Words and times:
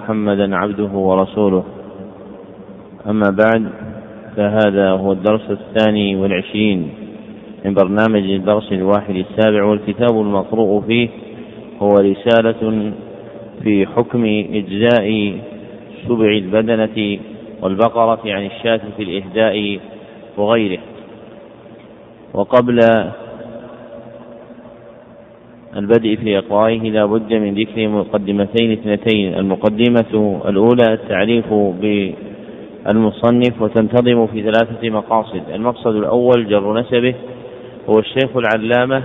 محمدا 0.00 0.56
عبده 0.56 0.92
ورسوله. 0.92 1.64
أما 3.06 3.30
بعد 3.30 3.70
فهذا 4.36 4.90
هو 4.90 5.12
الدرس 5.12 5.50
الثاني 5.50 6.16
والعشرين 6.16 6.88
من 7.64 7.74
برنامج 7.74 8.30
الدرس 8.30 8.72
الواحد 8.72 9.14
السابع 9.16 9.64
والكتاب 9.64 10.20
المقروء 10.20 10.80
فيه 10.80 11.08
هو 11.82 11.92
رسالة 11.92 12.92
في 13.62 13.86
حكم 13.86 14.24
إجزاء 14.52 15.36
سبع 16.08 16.26
البدنة 16.26 17.18
والبقرة 17.62 18.20
عن 18.26 18.46
الشاة 18.46 18.80
في 18.96 19.02
الإهداء 19.02 19.80
وغيره. 20.36 20.80
وقبل 22.34 22.78
البدء 25.76 26.16
في 26.16 26.38
إقرائه 26.38 26.90
لا 26.90 27.06
بد 27.06 27.32
من 27.32 27.54
ذكر 27.54 27.88
مقدمتين 27.88 28.72
اثنتين 28.72 29.34
المقدمة 29.34 30.40
الأولى 30.48 30.92
التعريف 30.92 31.52
بالمصنف 32.84 33.62
وتنتظم 33.62 34.26
في 34.26 34.42
ثلاثة 34.42 34.90
مقاصد. 34.90 35.42
المقصد 35.54 35.94
الأول 35.94 36.48
جر 36.48 36.80
نسبه 36.80 37.14
هو 37.88 37.98
الشيخ 37.98 38.36
العلامة 38.36 39.02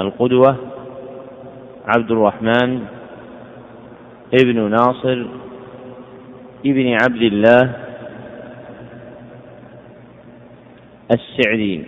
القدوة 0.00 0.56
عبد 1.86 2.10
الرحمن 2.10 2.80
ابن 4.40 4.70
ناصر 4.70 5.26
ابن 6.66 6.96
عبد 7.02 7.22
الله 7.22 7.72
السعدي 11.12 11.84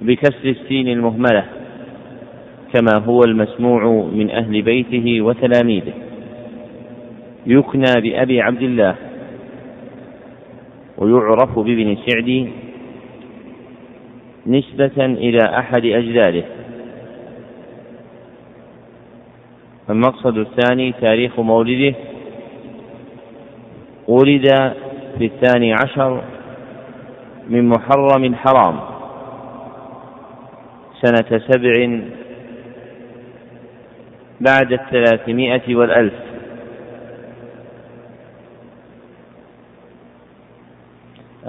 بكسر 0.00 0.44
السين 0.44 0.88
المهملة. 0.88 1.44
كما 2.74 2.98
هو 3.06 3.20
المسموع 3.24 3.84
من 4.12 4.30
أهل 4.30 4.62
بيته 4.62 5.20
وتلاميذه. 5.22 5.92
يكنى 7.46 8.00
بأبي 8.00 8.40
عبد 8.40 8.62
الله 8.62 8.94
ويعرف 10.98 11.58
بابن 11.58 11.96
سعدي 12.06 12.48
نسبة 14.46 15.04
إلى 15.04 15.58
أحد 15.58 15.84
أجداده. 15.84 16.44
المقصد 19.90 20.38
الثاني 20.38 20.92
تاريخ 20.92 21.40
مولده. 21.40 21.94
ولد 24.08 24.74
في 25.18 25.24
الثاني 25.24 25.72
عشر 25.72 26.24
من 27.48 27.68
محرم 27.68 28.34
حرام 28.34 28.80
سنة 31.02 31.38
سبع 31.38 32.00
بعد 34.40 34.72
الثلاثمائة 34.72 35.76
والألف. 35.76 36.14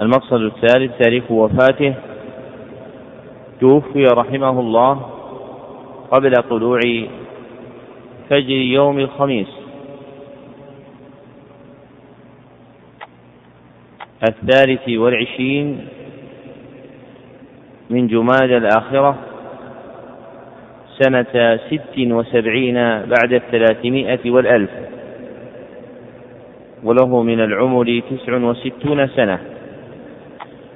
المقصد 0.00 0.40
الثالث 0.40 0.98
تاريخ 0.98 1.30
وفاته. 1.30 1.94
توفي 3.60 4.04
رحمه 4.04 4.60
الله 4.60 5.10
قبل 6.10 6.32
طلوع 6.50 6.80
فجر 8.30 8.50
يوم 8.50 8.98
الخميس. 8.98 9.48
الثالث 14.28 14.88
والعشرين 14.88 15.88
من 17.90 18.06
جماد 18.06 18.50
الآخرة. 18.50 19.18
سنة 21.00 21.56
ست 21.56 21.98
وسبعين 21.98 22.74
بعد 23.06 23.32
الثلاثمائة 23.32 24.30
والألف. 24.30 24.70
وله 26.84 27.22
من 27.22 27.40
العمر 27.40 28.02
تسع 28.10 28.36
وستون 28.36 29.08
سنة. 29.08 29.38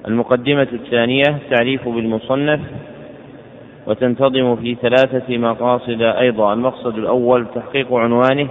المقدمة 0.09 0.69
الثانية 0.73 1.39
تعريف 1.51 1.89
بالمصنف 1.89 2.61
وتنتظم 3.87 4.57
في 4.57 4.75
ثلاثة 4.75 5.39
مقاصد 5.39 6.03
أيضا. 6.03 6.53
المقصد 6.53 6.99
الأول 6.99 7.47
تحقيق 7.55 7.95
عنوانه 7.95 8.49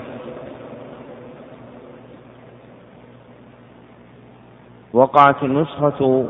وقعت 4.94 5.44
النسخة 5.44 6.26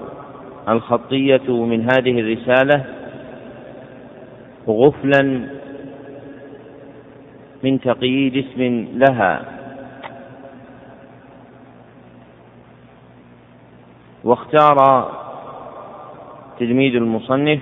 الخطية 0.69 1.65
من 1.65 1.81
هذه 1.81 2.19
الرسالة 2.19 2.85
غفلا 4.67 5.21
من 7.63 7.81
تقييد 7.81 8.37
اسم 8.37 8.87
لها. 8.93 9.45
واختار 14.23 14.77
تلميذ 16.59 16.95
المصنف 16.95 17.59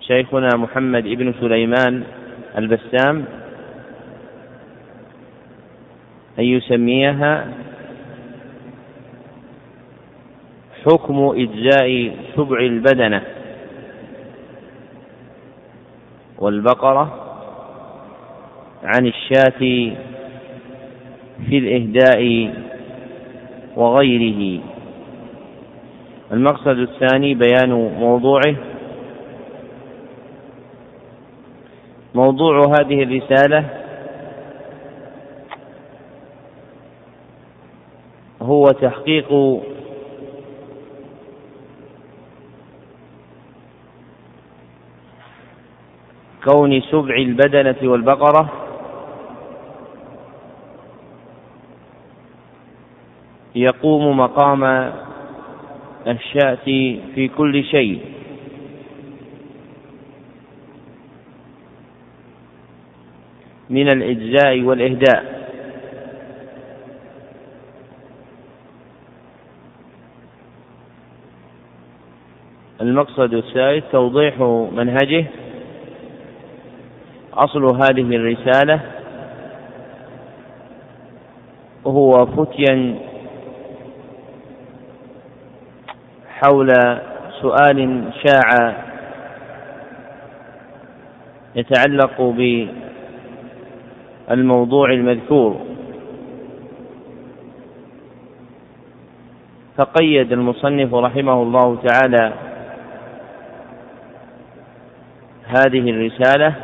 شيخنا 0.00 0.48
محمد 0.56 1.06
ابن 1.06 1.32
سليمان 1.40 2.04
البسام 2.58 3.24
أن 6.38 6.44
يسميها 6.44 7.52
حكم 10.84 11.18
إجزاء 11.36 12.16
سبع 12.36 12.58
البدنة. 12.60 13.35
والبقرة 16.38 17.14
عن 18.84 19.06
الشاة 19.06 19.58
في 21.48 21.58
الإهداء 21.58 22.52
وغيره. 23.76 24.60
المقصد 26.32 26.78
الثاني 26.78 27.34
بيان 27.34 27.70
موضوعه. 28.00 28.56
موضوع 32.14 32.60
هذه 32.60 33.02
الرسالة 33.02 33.64
هو 38.42 38.64
تحقيق 38.64 39.32
كون 46.46 46.80
سبع 46.80 47.16
البدنة 47.16 47.76
والبقرة. 47.82 48.52
يقوم 53.54 54.16
مقام 54.16 54.64
الشاة 56.06 56.54
في 57.14 57.30
كل 57.36 57.64
شيء. 57.64 58.00
من 63.70 63.88
الإجزاء 63.88 64.60
والإهداء. 64.60 65.36
المقصد 72.80 73.34
الثالث 73.34 73.84
توضيح 73.92 74.40
منهجه. 74.72 75.26
أصل 77.36 77.64
هذه 77.76 78.16
الرسالة 78.16 78.80
هو 81.86 82.26
فتيا 82.26 82.94
حول 86.28 86.68
سؤال 87.42 88.10
شاع 88.26 88.76
يتعلق 91.54 92.20
بالموضوع 94.28 94.90
المذكور. 94.90 95.60
فقيد 99.78 100.32
المصنف 100.32 100.94
رحمه 100.94 101.42
الله 101.42 101.76
تعالى 101.86 102.32
هذه 105.46 105.90
الرسالة 105.90 106.54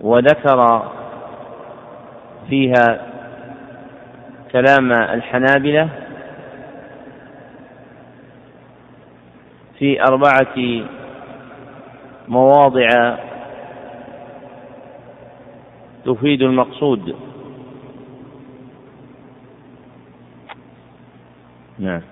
وذكر 0.00 0.90
فيها 2.48 3.06
كلام 4.52 4.92
الحنابلة 4.92 5.88
في 9.78 10.02
أربعة 10.02 10.84
مواضع 12.28 13.18
تفيد 16.04 16.42
المقصود. 16.42 17.16
نعم. 21.78 22.02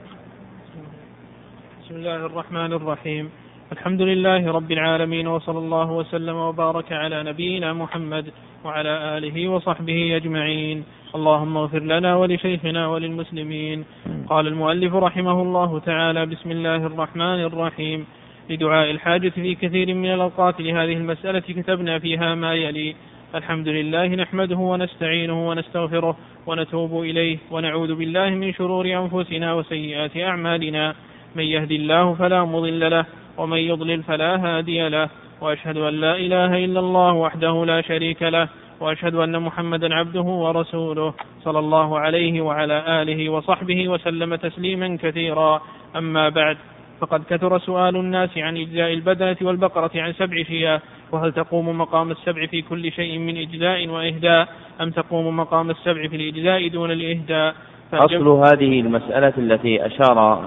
بسم 1.84 1.94
الله 1.94 2.16
الرحمن 2.16 2.72
الرحيم. 2.72 3.30
الحمد 3.72 4.02
لله 4.02 4.52
رب 4.52 4.72
العالمين 4.72 5.26
وصلى 5.26 5.58
الله 5.58 5.92
وسلم 5.92 6.36
وبارك 6.36 6.92
على 6.92 7.22
نبينا 7.22 7.72
محمد 7.72 8.26
وعلى 8.64 9.18
آله 9.18 9.48
وصحبه 9.48 10.16
أجمعين. 10.16 10.84
اللهم 11.14 11.56
اغفر 11.56 11.82
لنا 11.82 12.16
ولشيخنا 12.16 12.86
وللمسلمين. 12.88 13.84
قال 14.28 14.46
المؤلف 14.46 14.94
رحمه 14.94 15.42
الله 15.42 15.78
تعالى 15.78 16.26
بسم 16.26 16.50
الله 16.50 16.76
الرحمن 16.76 17.40
الرحيم. 17.44 18.06
لدعاء 18.50 18.90
الحاجة 18.90 19.28
في 19.28 19.54
كثير 19.54 19.94
من 19.94 20.14
الأوقات 20.14 20.60
لهذه 20.60 20.92
المسألة 20.92 21.40
كتبنا 21.40 21.98
فيها 21.98 22.34
ما 22.34 22.54
يلي. 22.54 22.94
الحمد 23.34 23.68
لله 23.68 24.06
نحمده 24.06 24.56
ونستعينه 24.56 25.48
ونستغفره 25.48 26.16
ونتوب 26.46 27.00
إليه 27.02 27.38
ونعوذ 27.50 27.94
بالله 27.94 28.30
من 28.30 28.52
شرور 28.52 28.86
أنفسنا 28.86 29.54
وسيئات 29.54 30.16
أعمالنا. 30.16 30.94
من 31.36 31.44
يهد 31.44 31.72
الله 31.72 32.14
فلا 32.14 32.44
مضل 32.44 32.90
له 32.90 33.04
ومن 33.38 33.58
يضلل 33.58 34.02
فلا 34.02 34.36
هادي 34.36 34.88
له 34.88 35.08
وأشهد 35.40 35.76
أن 35.76 35.94
لا 35.94 36.16
إله 36.16 36.64
إلا 36.64 36.80
الله 36.80 37.12
وحده 37.12 37.64
لا 37.64 37.80
شريك 37.80 38.22
له 38.22 38.48
وأشهد 38.80 39.14
أن 39.14 39.42
محمدا 39.42 39.94
عبده 39.94 40.20
ورسوله 40.20 41.14
صلى 41.44 41.58
الله 41.58 41.98
عليه 41.98 42.40
وعلى 42.40 43.02
آله 43.02 43.30
وصحبه 43.30 43.88
وسلم 43.88 44.34
تسليما 44.34 44.98
كثيرا. 45.02 45.60
أما 45.96 46.28
بعد 46.28 46.56
فقد 47.00 47.24
كثر 47.30 47.58
سؤال 47.58 47.96
الناس 47.96 48.38
عن 48.38 48.56
إجزاء 48.56 48.92
البدنة 48.92 49.36
والبقرة 49.42 49.90
عن 49.96 50.12
سبع 50.12 50.42
شياه 50.42 50.80
وهل 51.12 51.32
تقوم 51.32 51.78
مقام 51.78 52.10
السبع 52.10 52.46
في 52.46 52.62
كل 52.62 52.92
شيء 52.92 53.18
من 53.18 53.36
إجزاء 53.36 53.88
وإهداء 53.88 54.48
أم 54.80 54.90
تقوم 54.90 55.36
مقام 55.36 55.70
السبع 55.70 56.08
في 56.08 56.16
الإجزاء 56.16 56.68
دون 56.68 56.90
الإهداء؟ 56.90 57.54
أصل 57.92 58.28
هذه 58.28 58.80
المسألة 58.80 59.32
التي 59.38 59.86
أشار 59.86 60.44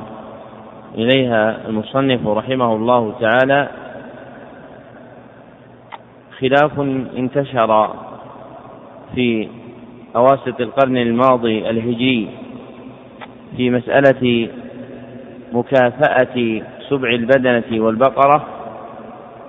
إليها 0.98 1.68
المصنف 1.68 2.28
رحمه 2.28 2.76
الله 2.76 3.14
تعالى. 3.20 3.68
خلاف 6.40 6.80
انتشر 7.18 7.94
في 9.16 9.48
أواسط 10.16 10.62
القرن 10.62 10.98
الماضي 10.98 11.70
الهجري 11.70 12.30
في 13.58 13.70
مسألة 13.70 14.50
مكافأة 15.54 16.62
سبع 16.90 17.10
البدنة 17.10 17.84
والبقرة 17.86 18.48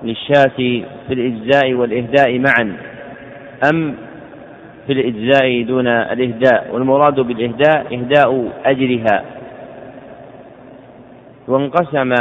للشاة 0.02 0.56
في 0.56 0.84
الإجزاء 1.10 1.74
والإهداء 1.74 2.38
معا. 2.38 2.76
أم 3.72 3.94
في 4.86 4.92
الإجزاء 4.92 5.62
دون 5.62 5.86
الإهداء؟ 5.86 6.68
والمراد 6.72 7.20
بالإهداء 7.20 7.94
إهداء 7.94 8.52
أجرها. 8.64 9.39
وانقسم 11.48 12.12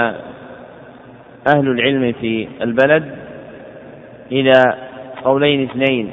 أهل 1.55 1.67
العلم 1.67 2.11
في 2.21 2.47
البلد 2.61 3.15
إلى 4.31 4.53
قولين 5.23 5.69
اثنين. 5.69 6.11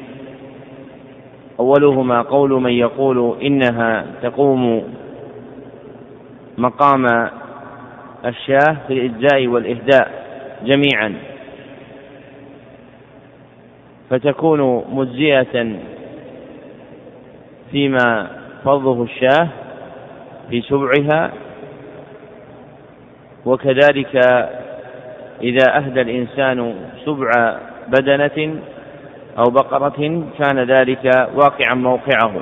أولهما 1.61 2.23
قول 2.23 2.50
من 2.50 2.73
يقول 2.73 3.37
إنها 3.43 4.06
تقوم 4.23 4.85
مقام 6.58 7.06
الشاه 8.25 8.76
في 8.87 8.93
الإجزاء 8.93 9.47
والإهداء 9.47 10.26
جميعا. 10.64 11.14
فتكون 14.11 14.85
مجزئة 14.93 15.76
فيما 17.70 18.31
فرضه 18.64 19.02
الشاه 19.02 19.49
في 20.50 20.61
سبعها 20.62 21.32
وكذلك 23.47 24.17
إذا 25.43 25.77
أهدى 25.77 26.01
الإنسان 26.01 26.75
سبع 27.05 27.59
بدنة 27.89 28.61
أو 29.39 29.45
بقرة 29.51 30.25
كان 30.39 30.59
ذلك 30.59 31.29
واقعا 31.35 31.75
موقعه. 31.75 32.33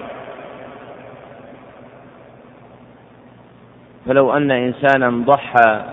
فلو 4.06 4.32
أن 4.36 4.50
إنسانا 4.50 5.24
ضحى 5.26 5.84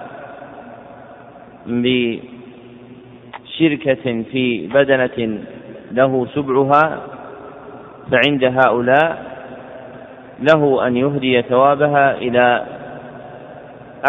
بشركة 3.52 4.24
في 4.32 4.68
بدنة 4.68 5.40
له 5.92 6.28
سبعها 6.36 7.02
فعند 8.12 8.44
هؤلاء 8.44 9.32
له 10.40 10.88
أن 10.88 10.98
يهدي 10.98 11.42
ثوابها 11.42 12.18
إلى 12.18 12.66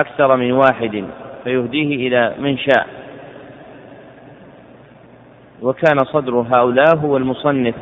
أكثر 0.01 0.37
من 0.37 0.53
واحد 0.53 1.05
فيهديه 1.45 2.09
إلى 2.09 2.35
من 2.39 2.59
شاء. 2.59 2.87
وكان 5.63 5.99
صدر 6.05 6.47
هؤلاء 6.53 6.97
هو 6.97 7.17
المصنف 7.17 7.75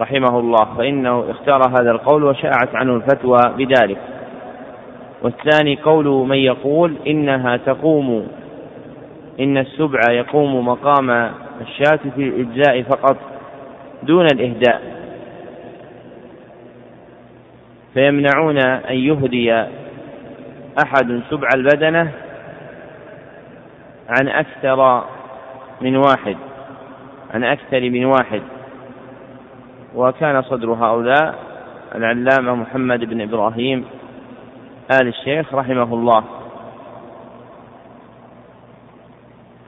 رحمه 0.00 0.38
الله 0.38 0.74
فإنه 0.78 1.30
اختار 1.30 1.60
هذا 1.68 1.90
القول 1.90 2.24
وشاعت 2.24 2.74
عنه 2.74 2.96
الفتوى 2.96 3.38
بذلك. 3.56 3.98
والثاني 5.22 5.76
قول 5.76 6.06
من 6.06 6.36
يقول 6.36 6.94
إنها 7.06 7.56
تقوم 7.56 8.28
إن 9.40 9.58
السبع 9.58 10.00
يقوم 10.10 10.68
مقام 10.68 11.10
الشاة 11.60 12.00
في 12.14 12.28
الإجزاء 12.28 12.82
فقط 12.82 13.16
دون 14.02 14.26
الإهداء. 14.34 15.02
فيمنعون 17.94 18.58
أن 18.58 18.96
يهدي 18.96 19.64
أحد 20.78 21.22
سبع 21.30 21.48
البدنة 21.54 22.12
عن 24.08 24.28
أكثر 24.28 25.04
من 25.80 25.96
واحد 25.96 26.36
عن 27.34 27.44
أكثر 27.44 27.80
من 27.80 28.04
واحد. 28.04 28.42
وكان 29.94 30.42
صدر 30.42 30.72
هؤلاء 30.72 31.34
العلامة 31.94 32.54
محمد 32.54 33.04
بن 33.04 33.20
إبراهيم 33.20 33.84
آل 34.90 35.08
الشيخ 35.08 35.54
رحمه 35.54 35.94
الله. 35.94 36.24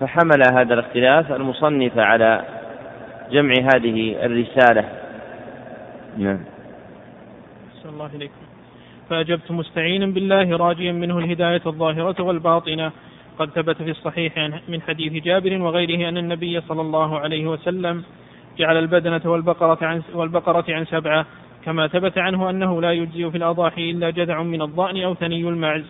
فحمل 0.00 0.42
هذا 0.52 0.74
الاختلاف 0.74 1.32
المصنف 1.32 1.98
على 1.98 2.44
جمع 3.30 3.54
هذه 3.74 4.26
الرسالة. 4.26 4.84
نعم. 6.18 6.40
الله 7.94 8.10
إليكم 8.14 8.43
فأجبت 9.10 9.50
مستعينا 9.50 10.06
بالله 10.06 10.56
راجيا 10.56 10.92
منه 10.92 11.18
الهداية 11.18 11.62
الظاهرة 11.66 12.22
والباطنة. 12.22 12.92
قد 13.38 13.50
ثبت 13.50 13.82
في 13.82 13.90
الصحيح 13.90 14.38
من 14.68 14.82
حديث 14.82 15.24
جابر 15.24 15.62
وغيره 15.62 16.08
أن 16.08 16.18
النبي 16.18 16.60
صلى 16.60 16.80
الله 16.80 17.18
عليه 17.18 17.46
وسلم 17.46 18.04
جعل 18.58 18.76
البدنة 18.76 19.20
والبقرة 19.24 19.78
عن 19.82 20.02
والبقرة 20.14 20.64
عن 20.68 20.84
سبعة. 20.84 21.26
كما 21.64 21.86
ثبت 21.86 22.18
عنه 22.18 22.50
أنه 22.50 22.80
لا 22.80 22.92
يجزي 22.92 23.30
في 23.30 23.36
الأضاحي 23.36 23.90
إلا 23.90 24.10
جذع 24.10 24.42
من 24.42 24.62
الضأن 24.62 25.02
أو 25.02 25.14
ثني 25.14 25.48
المعز. 25.48 25.84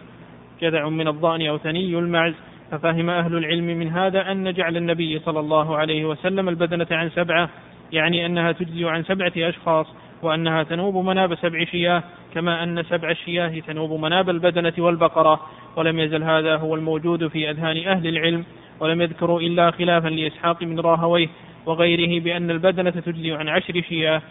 جذع 0.62 0.88
من 0.88 1.08
الضأن 1.08 1.46
أو 1.46 1.58
ثني 1.58 1.98
المعز. 1.98 2.34
ففهم 2.70 3.10
أهل 3.10 3.36
العلم 3.36 3.64
من 3.64 3.88
هذا 3.88 4.32
أن 4.32 4.52
جعل 4.52 4.76
النبي 4.76 5.18
صلى 5.18 5.40
الله 5.40 5.76
عليه 5.76 6.04
وسلم 6.04 6.48
البدنة 6.48 6.86
عن 6.90 7.10
سبعة 7.10 7.50
يعني 7.92 8.26
أنها 8.26 8.52
تجزي 8.52 8.88
عن 8.88 9.02
سبعة 9.02 9.32
أشخاص. 9.36 9.86
وأنها 10.24 10.62
تنوب 10.62 10.96
مناب 10.96 11.34
سبع 11.34 11.64
شياه 11.64 12.02
كما 12.34 12.62
أن 12.62 12.82
سبع 12.82 13.10
الشياه 13.10 13.60
تنوب 13.60 14.00
مناب 14.00 14.30
البدنة 14.30 14.72
والبقرة. 14.78 15.40
ولم 15.76 15.98
يزل 15.98 16.22
هذا 16.22 16.56
هو 16.56 16.74
الموجود 16.74 17.28
في 17.28 17.50
أذهان 17.50 17.88
أهل 17.88 18.06
العلم 18.06 18.44
ولم 18.80 19.00
يذكروا 19.00 19.40
إلا 19.40 19.70
خلافا 19.70 20.08
لإسحاق 20.08 20.64
بن 20.64 20.80
راهويه 20.80 21.28
وغيره 21.66 22.22
بأن 22.24 22.50
البدنة 22.50 22.90
تجزي 22.90 23.32
عن 23.32 23.48
عشر 23.48 23.82
شياه. 23.82 24.22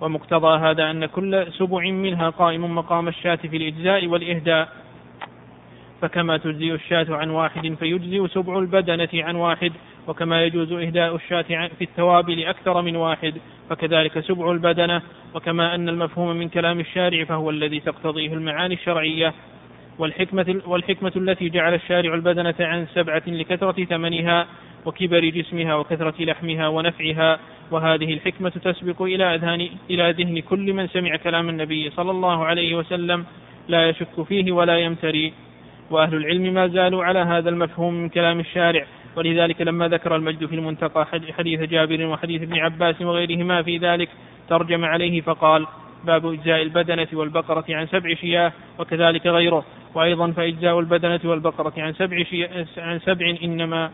ومقتضى 0.00 0.58
هذا 0.58 0.90
أن 0.90 1.06
كل 1.06 1.46
سبع 1.52 1.90
منها 1.90 2.30
قائم 2.30 2.74
مقام 2.74 3.08
الشاة 3.08 3.36
في 3.36 3.56
الإجزاء 3.56 4.06
والإهداء. 4.06 4.68
فكما 6.02 6.36
تجزي 6.36 6.72
الشاة 6.72 7.06
عن 7.10 7.30
واحد 7.30 7.74
فيجزي 7.74 8.28
سبع 8.28 8.58
البدنة 8.58 9.08
عن 9.14 9.36
واحد 9.36 9.72
وكما 10.08 10.44
يجوز 10.44 10.72
إهداء 10.72 11.14
الشاة 11.14 11.68
في 11.78 11.84
الثواب 11.84 12.30
لأكثر 12.30 12.82
من 12.82 12.96
واحد 12.96 13.34
فكذلك 13.70 14.20
سبع 14.20 14.50
البدنة 14.50 15.02
وكما 15.34 15.74
أن 15.74 15.88
المفهوم 15.88 16.36
من 16.36 16.48
كلام 16.48 16.80
الشارع 16.80 17.24
فهو 17.24 17.50
الذي 17.50 17.80
تقتضيه 17.80 18.34
المعاني 18.34 18.74
الشرعية. 18.74 19.34
والحكمة, 19.98 20.62
والحكمة 20.66 21.12
التي 21.16 21.48
جعل 21.48 21.74
الشارع 21.74 22.14
البدنة 22.14 22.54
عن 22.60 22.86
سبعة 22.94 23.22
لكثرة 23.26 23.84
ثمنها 23.84 24.46
وكبر 24.86 25.24
جسمها 25.28 25.74
وكثرة 25.74 26.14
لحمها 26.24 26.68
ونفعها 26.68 27.38
وهذه 27.70 28.12
الحكمة 28.12 28.50
تسبق 28.50 29.02
إلى 29.02 29.34
أذهان 29.34 29.68
إلى 29.90 30.12
ذهن 30.12 30.40
كل 30.40 30.72
من 30.72 30.88
سمع 30.88 31.16
كلام 31.16 31.48
النبي 31.48 31.90
صلى 31.90 32.10
الله 32.10 32.44
عليه 32.44 32.74
وسلم 32.74 33.24
لا 33.68 33.88
يشك 33.88 34.22
فيه 34.28 34.52
ولا 34.52 34.78
يمتري. 34.78 35.32
وأهل 35.90 36.14
العلم 36.14 36.54
ما 36.54 36.68
زالوا 36.68 37.04
على 37.04 37.18
هذا 37.18 37.48
المفهوم 37.48 37.94
من 37.94 38.08
كلام 38.08 38.40
الشارع. 38.40 38.86
ولذلك 39.16 39.60
لما 39.60 39.88
ذكر 39.88 40.16
المجد 40.16 40.46
في 40.46 40.54
المنتقى 40.54 41.06
حديث 41.38 41.60
جابر 41.60 42.06
وحديث 42.06 42.42
ابن 42.42 42.58
عباس 42.58 43.02
وغيرهما 43.02 43.62
في 43.62 43.78
ذلك 43.78 44.08
ترجم 44.48 44.84
عليه 44.84 45.20
فقال 45.20 45.66
باب 46.04 46.26
إجزاء 46.32 46.62
البدنة 46.62 47.08
والبقرة 47.12 47.64
عن 47.68 47.86
سبع 47.86 48.14
شياه 48.14 48.52
وكذلك 48.78 49.26
غيره. 49.26 49.64
وأيضا 49.94 50.30
فإجزاء 50.30 50.80
البدنة 50.80 51.20
والبقرة 51.24 51.72
عن 51.78 51.92
سبع 51.92 52.24
عن 52.76 52.98
سبع 52.98 53.34
إنما 53.42 53.90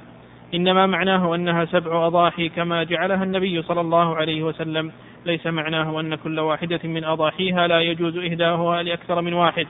إنما 0.55 0.87
معناه 0.87 1.35
أنها 1.35 1.65
سبع 1.65 2.07
أضاحي 2.07 2.49
كما 2.49 2.85
جعلها 2.85 3.25
النبي 3.25 3.63
صلى 3.63 3.81
الله 3.81 4.17
عليه 4.17 4.43
وسلم. 4.43 4.93
ليس 5.27 5.47
معناه 5.47 6.01
أن 6.01 6.15
كل 6.15 6.41
واحدة 6.41 6.81
من 6.85 7.05
أضاحيها 7.05 7.67
لا 7.67 7.81
يجوز 7.81 8.17
إهداؤها 8.17 8.83
لأكثر 8.83 9.21
من 9.21 9.33
واحد. 9.33 9.67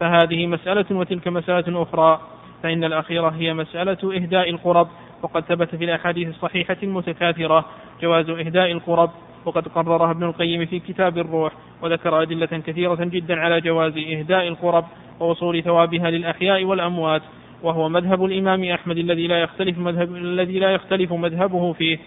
فهذه 0.00 0.46
مسألة 0.46 0.86
وتلك 0.90 1.28
مسألة 1.28 1.82
أخرى 1.82 2.20
فإن 2.62 2.84
الأخيرة 2.84 3.28
هي 3.28 3.54
مسألة 3.54 3.98
إهداء 4.16 4.50
القرب 4.50 4.88
وقد 5.22 5.44
ثبت 5.44 5.74
في 5.74 5.84
الأحاديث 5.84 6.28
الصحيحة 6.28 6.76
المتكاثرة 6.82 7.64
جواز 8.02 8.30
إهداء 8.30 8.72
القرب 8.72 9.10
وقد 9.44 9.68
قررها 9.68 10.10
ابن 10.10 10.24
القيم 10.24 10.66
في 10.66 10.80
كتاب 10.80 11.18
الروح 11.18 11.52
وذكر 11.82 12.22
أدلة 12.22 12.46
كثيرة 12.46 13.04
جدا 13.04 13.40
على 13.40 13.60
جواز 13.60 13.92
إهداء 13.96 14.48
القرب 14.48 14.84
ووصول 15.20 15.62
ثوابها 15.62 16.10
للأحياء 16.10 16.64
والأموات 16.64 17.22
وهو 17.62 17.88
مذهب 17.88 18.24
الإمام 18.24 18.64
أحمد 18.64 18.98
الذي 18.98 19.26
لا 19.26 19.40
يختلف 19.40 19.78
مذهب 19.78 20.16
الذي 20.16 20.58
لا 20.58 20.70
يختلف 20.70 21.12
مذهبه 21.12 21.72
فيه. 21.72 21.98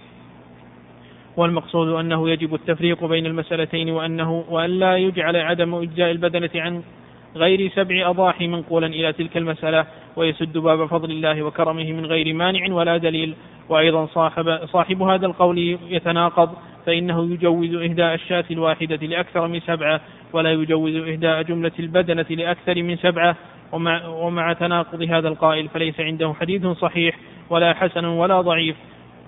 والمقصود 1.37 1.87
أنه 1.87 2.29
يجب 2.29 2.53
التفريق 2.53 3.05
بين 3.05 3.25
المسألتين 3.25 3.89
وأنه 3.89 4.45
وأن 4.49 4.69
لا 4.69 4.97
يجعل 4.97 5.35
عدم 5.35 5.75
إجزاء 5.75 6.11
البدنة 6.11 6.49
عن 6.55 6.83
غير 7.35 7.71
سبع 7.75 8.09
أضاحي 8.09 8.47
منقولا 8.47 8.87
إلى 8.87 9.13
تلك 9.13 9.37
المسألة 9.37 9.85
ويسد 10.15 10.57
باب 10.57 10.85
فضل 10.85 11.11
الله 11.11 11.43
وكرمه 11.43 11.91
من 11.91 12.05
غير 12.05 12.33
مانع 12.33 12.73
ولا 12.73 12.97
دليل. 12.97 13.33
وأيضا 13.69 14.05
صاحب, 14.05 14.59
صاحب 14.65 15.01
هذا 15.01 15.25
القول 15.25 15.77
يتناقض 15.89 16.49
فإنه 16.85 17.33
يجوز 17.33 17.75
إهداء 17.75 18.13
الشاة 18.13 18.45
الواحدة 18.51 19.07
لأكثر 19.07 19.47
من 19.47 19.59
سبعة 19.59 20.01
ولا 20.33 20.51
يجوز 20.51 20.95
إهداء 20.95 21.41
جملة 21.41 21.71
البدنة 21.79 22.25
لأكثر 22.29 22.83
من 22.83 22.97
سبعة. 22.97 23.35
ومع, 23.71 24.07
ومع 24.07 24.53
تناقض 24.53 25.01
هذا 25.01 25.27
القائل 25.27 25.67
فليس 25.67 25.99
عنده 25.99 26.33
حديث 26.39 26.67
صحيح 26.67 27.17
ولا 27.49 27.73
حسن 27.73 28.05
ولا 28.05 28.41
ضعيف 28.41 28.75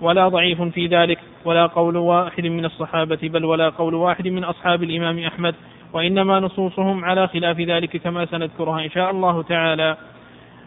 ولا 0.00 0.28
ضعيف 0.28 0.62
في 0.62 0.86
ذلك 0.86 1.18
ولا 1.44 1.66
قول 1.66 1.96
واحد 1.96 2.46
من 2.46 2.64
الصحابة 2.64 3.18
بل 3.22 3.44
ولا 3.44 3.68
قول 3.68 3.94
واحد 3.94 4.28
من 4.28 4.44
أصحاب 4.44 4.82
الإمام 4.82 5.18
أحمد. 5.18 5.54
وإنما 5.92 6.40
نصوصهم 6.40 7.04
على 7.04 7.28
خلاف 7.28 7.60
ذلك 7.60 7.96
كما 7.96 8.26
سنذكرها 8.26 8.84
إن 8.84 8.90
شاء 8.90 9.10
الله 9.10 9.42
تعالى. 9.42 9.96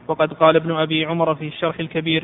وقد 0.08 0.34
قال 0.34 0.56
ابن 0.56 0.72
أبي 0.72 1.06
عمر 1.06 1.36
في 1.36 1.48
الشرح 1.48 1.80
الكبير 1.80 2.24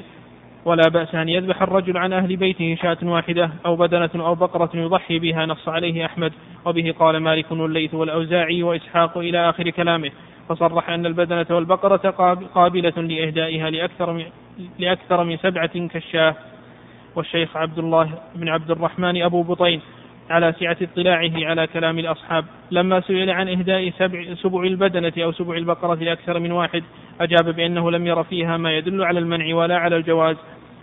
ولا 0.65 0.89
بأس 0.89 1.15
أن 1.15 1.29
يذبح 1.29 1.61
الرجل 1.61 1.97
عن 1.97 2.13
أهل 2.13 2.35
بيته 2.35 2.77
شاة 2.81 2.97
واحدة 3.03 3.49
أو 3.65 3.75
بدنة 3.75 4.09
أو 4.15 4.35
بقرة 4.35 4.69
يضحي 4.73 5.19
بها 5.19 5.45
نص 5.45 5.69
عليه 5.69 6.05
أحمد 6.05 6.33
وبه 6.65 6.93
قال 6.99 7.17
مالك 7.17 7.51
والليث 7.51 7.93
والأوزاعي 7.93 8.63
وإسحاق 8.63 9.17
إلى 9.17 9.49
آخر 9.49 9.69
كلامه. 9.69 10.11
فصرح 10.49 10.89
أن 10.89 11.05
البدنة 11.05 11.45
والبقرة 11.49 12.09
قابلة 12.55 12.93
لإهدائها 12.97 13.69
لأكثر 13.69 14.13
من, 14.13 14.25
لأكثر 14.79 15.23
من 15.23 15.37
سبعة 15.37 15.87
كالشاه 15.87 16.35
والشيخ 17.15 17.57
عبد 17.57 17.79
الله 17.79 18.09
بن 18.35 18.49
عبد 18.49 18.71
الرحمن 18.71 19.21
أبو 19.21 19.43
بطين 19.43 19.81
على 20.29 20.53
سعة 20.59 20.77
اطلاعه 20.81 21.31
على 21.35 21.67
كلام 21.67 21.99
الأصحاب. 21.99 22.45
لما 22.71 23.01
سئل 23.01 23.29
عن 23.29 23.49
إهداء 23.49 23.89
سبع, 23.89 24.33
سبع 24.33 24.63
البدنة 24.63 25.13
أو 25.17 25.31
سبع 25.31 25.57
البقرة 25.57 25.95
لأكثر 25.95 26.39
من 26.39 26.51
واحد 26.51 26.83
أجاب 27.21 27.55
بأنه 27.55 27.91
لم 27.91 28.07
ير 28.07 28.23
فيها 28.23 28.57
ما 28.57 28.77
يدل 28.77 29.03
على 29.03 29.19
المنع 29.19 29.55
ولا 29.55 29.77
على 29.77 29.95
الجواز. 29.95 30.37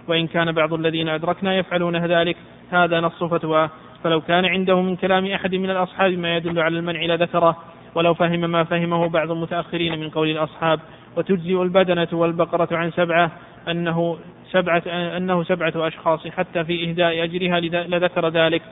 وإن 0.08 0.26
كان 0.26 0.52
بعض 0.52 0.74
الذين 0.74 1.08
أدركنا 1.08 1.58
يفعلون 1.58 1.96
ذلك 1.96 2.36
هذا 2.70 3.00
نص 3.00 3.24
فتواه 3.24 3.70
فلو 4.04 4.20
كان 4.20 4.44
عنده 4.44 4.80
من 4.80 4.96
كلام 4.96 5.26
أحد 5.26 5.54
من 5.54 5.70
الأصحاب 5.70 6.12
ما 6.12 6.36
يدل 6.36 6.58
على 6.58 6.78
المنع 6.78 7.04
لذكره. 7.14 7.56
ولو 7.94 8.14
فهم 8.14 8.40
ما 8.40 8.64
فهمه 8.64 9.08
بعض 9.08 9.30
المتأخرين 9.30 9.98
من 9.98 10.10
قول 10.10 10.30
الأصحاب. 10.30 10.80
وتجزئ 11.16 11.62
البدنة 11.62 12.08
والبقرة 12.12 12.68
عن 12.76 12.90
سبعة 12.90 13.32
أنه 13.68 14.18
سبعة 14.50 14.82
أنه 15.16 15.44
سبعة 15.44 15.72
أشخاص 15.76 16.26
حتى 16.26 16.64
في 16.64 16.90
إهداء 16.90 17.24
أجرها 17.24 17.60
لذكر 17.60 18.28
ذلك. 18.28 18.62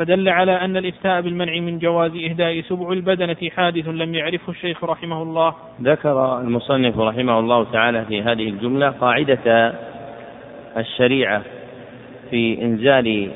فدل 0.00 0.28
على 0.28 0.52
أن 0.52 0.76
الإفتاء 0.76 1.20
بالمنع 1.20 1.60
من 1.60 1.78
جواز 1.78 2.10
إهداء 2.16 2.60
سبع 2.60 2.92
البدنة 2.92 3.36
حادث 3.56 3.88
لم 3.88 4.14
يعرفه 4.14 4.50
الشيخ 4.50 4.84
رحمه 4.84 5.22
الله. 5.22 5.54
ذكر 5.82 6.38
المصنف 6.38 6.98
رحمه 6.98 7.38
الله 7.38 7.64
تعالى 7.72 8.04
في 8.04 8.22
هذه 8.22 8.48
الجملة 8.48 8.90
قاعدة 8.90 9.74
الشريعة 10.76 11.42
في 12.30 12.62
إنزال 12.62 13.30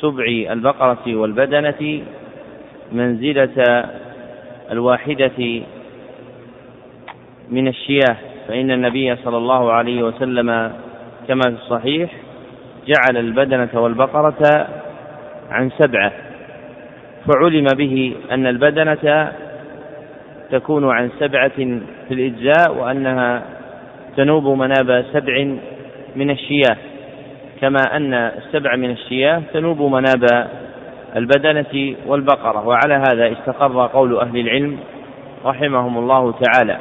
سبع 0.00 0.24
البقرة 0.26 1.16
والبدنة 1.16 2.02
منزلة 2.92 3.84
الواحدة 4.70 5.62
من 7.50 7.68
الشياه. 7.68 8.16
فإن 8.48 8.70
النبي 8.70 9.16
صلى 9.16 9.36
الله 9.36 9.72
عليه 9.72 10.02
وسلم 10.02 10.72
كما 11.28 11.42
في 11.42 11.56
الصحيح 11.62 12.10
جعل 12.86 13.16
البدنة 13.16 13.70
والبقرة 13.74 14.66
عن 15.50 15.70
سبعة 15.70 16.12
فعلم 17.26 17.66
به 17.76 18.14
أن 18.30 18.46
البدنة 18.46 19.32
تكون 20.50 20.90
عن 20.90 21.10
سبعة 21.20 21.56
في 22.08 22.10
الإجزاء 22.10 22.74
وأنها 22.74 23.42
تنوب 24.16 24.58
مناب 24.58 25.04
سبع 25.12 25.56
من 26.16 26.30
الشياه. 26.30 26.76
كما 27.60 27.80
أن 27.92 28.14
السبع 28.14 28.76
من 28.76 28.90
الشياه 28.90 29.42
تنوب 29.52 29.82
مناب 29.82 30.48
البدنة 31.16 31.94
والبقرة. 32.06 32.66
وعلى 32.66 32.94
هذا 32.94 33.32
استقر 33.32 33.86
قول 33.86 34.18
أهل 34.18 34.38
العلم 34.38 34.78
رحمهم 35.44 35.98
الله 35.98 36.32
تعالى. 36.32 36.78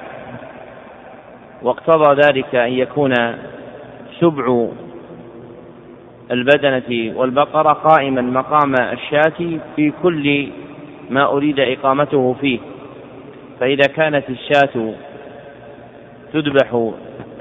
واقتضى 1.63 2.21
ذلك 2.27 2.55
أن 2.55 2.71
يكون 2.71 3.13
سبع 4.19 4.67
البدنة 6.31 7.13
والبقرة 7.17 7.73
قائما 7.73 8.21
مقام 8.21 8.73
الشاة 8.73 9.59
في 9.75 9.93
كل 10.03 10.47
ما 11.09 11.25
أريد 11.25 11.59
إقامته 11.59 12.35
فيه. 12.41 12.59
فإذا 13.59 13.87
كانت 13.95 14.23
الشاة 14.29 14.93
تذبح 16.33 16.91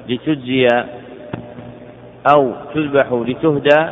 لتجزي 0.08 0.68
أو 2.34 2.52
تذبح 2.74 3.06
لتهدى 3.12 3.90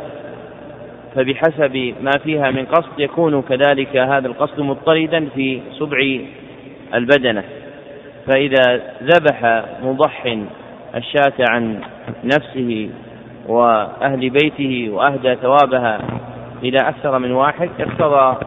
فبحسب 1.15 1.93
ما 2.01 2.11
فيها 2.23 2.51
من 2.51 2.65
قصد 2.65 2.99
يكون 2.99 3.41
كذلك 3.41 3.97
هذا 3.97 4.27
القصد 4.27 4.59
مضطردا 4.59 5.27
في 5.35 5.61
سبع 5.79 6.19
البدنة. 6.93 7.43
فإذا 8.27 8.81
ذبح 9.03 9.63
مضح 9.83 10.37
الشاة 10.95 11.33
عن 11.49 11.79
نفسه 12.23 12.89
وأهل 13.47 14.29
بيته 14.29 14.89
وأهدى 14.93 15.35
ثوابها 15.35 15.99
إلى 16.63 16.77
أكثر 16.77 17.19
من 17.19 17.31
واحد 17.31 17.69
اقتضى 17.79 18.37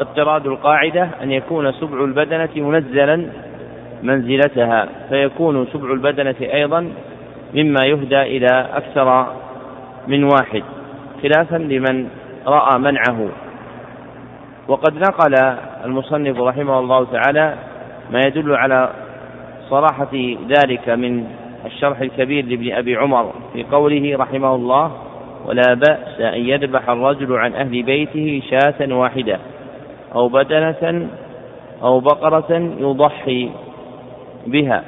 اضطراد 0.00 0.46
القاعدة 0.46 1.08
أن 1.22 1.32
يكون 1.32 1.72
سبع 1.72 2.04
البدنة 2.04 2.48
منزلا 2.56 3.26
منزلتها 4.02 4.88
فيكون 5.08 5.66
سبع 5.72 5.92
البدنة 5.92 6.34
أيضا 6.40 6.92
مما 7.54 7.86
يهدى 7.86 8.22
إلى 8.22 8.66
أكثر 8.74 9.26
من 10.08 10.24
واحد 10.24 10.62
خلافا 11.22 11.56
لمن 11.56 12.08
رأى 12.46 12.78
منعه. 12.78 13.28
وقد 14.68 14.98
نقل 14.98 15.34
المصنف 15.84 16.40
رحمه 16.40 16.78
الله 16.78 17.06
تعالى 17.12 17.54
ما 18.10 18.20
يدل 18.26 18.56
على 18.56 18.90
صراحة 19.70 20.36
ذلك 20.48 20.88
من 20.88 21.26
الشرح 21.66 22.00
الكبير 22.00 22.44
لابن 22.44 22.72
أبي 22.72 22.96
عمر 22.96 23.32
في 23.52 23.64
قوله 23.64 24.16
رحمه 24.16 24.54
الله 24.54 24.92
ولا 25.46 25.74
بأس 25.74 26.20
أن 26.20 26.40
يذبح 26.40 26.88
الرجل 26.88 27.36
عن 27.36 27.54
أهل 27.54 27.82
بيته 27.82 28.42
شاة 28.50 28.94
واحدة 28.94 29.38
أو 30.14 30.28
بدنة 30.28 31.08
أو 31.82 32.00
بقرة 32.00 32.72
يضحي 32.80 33.50
بها. 34.46 34.84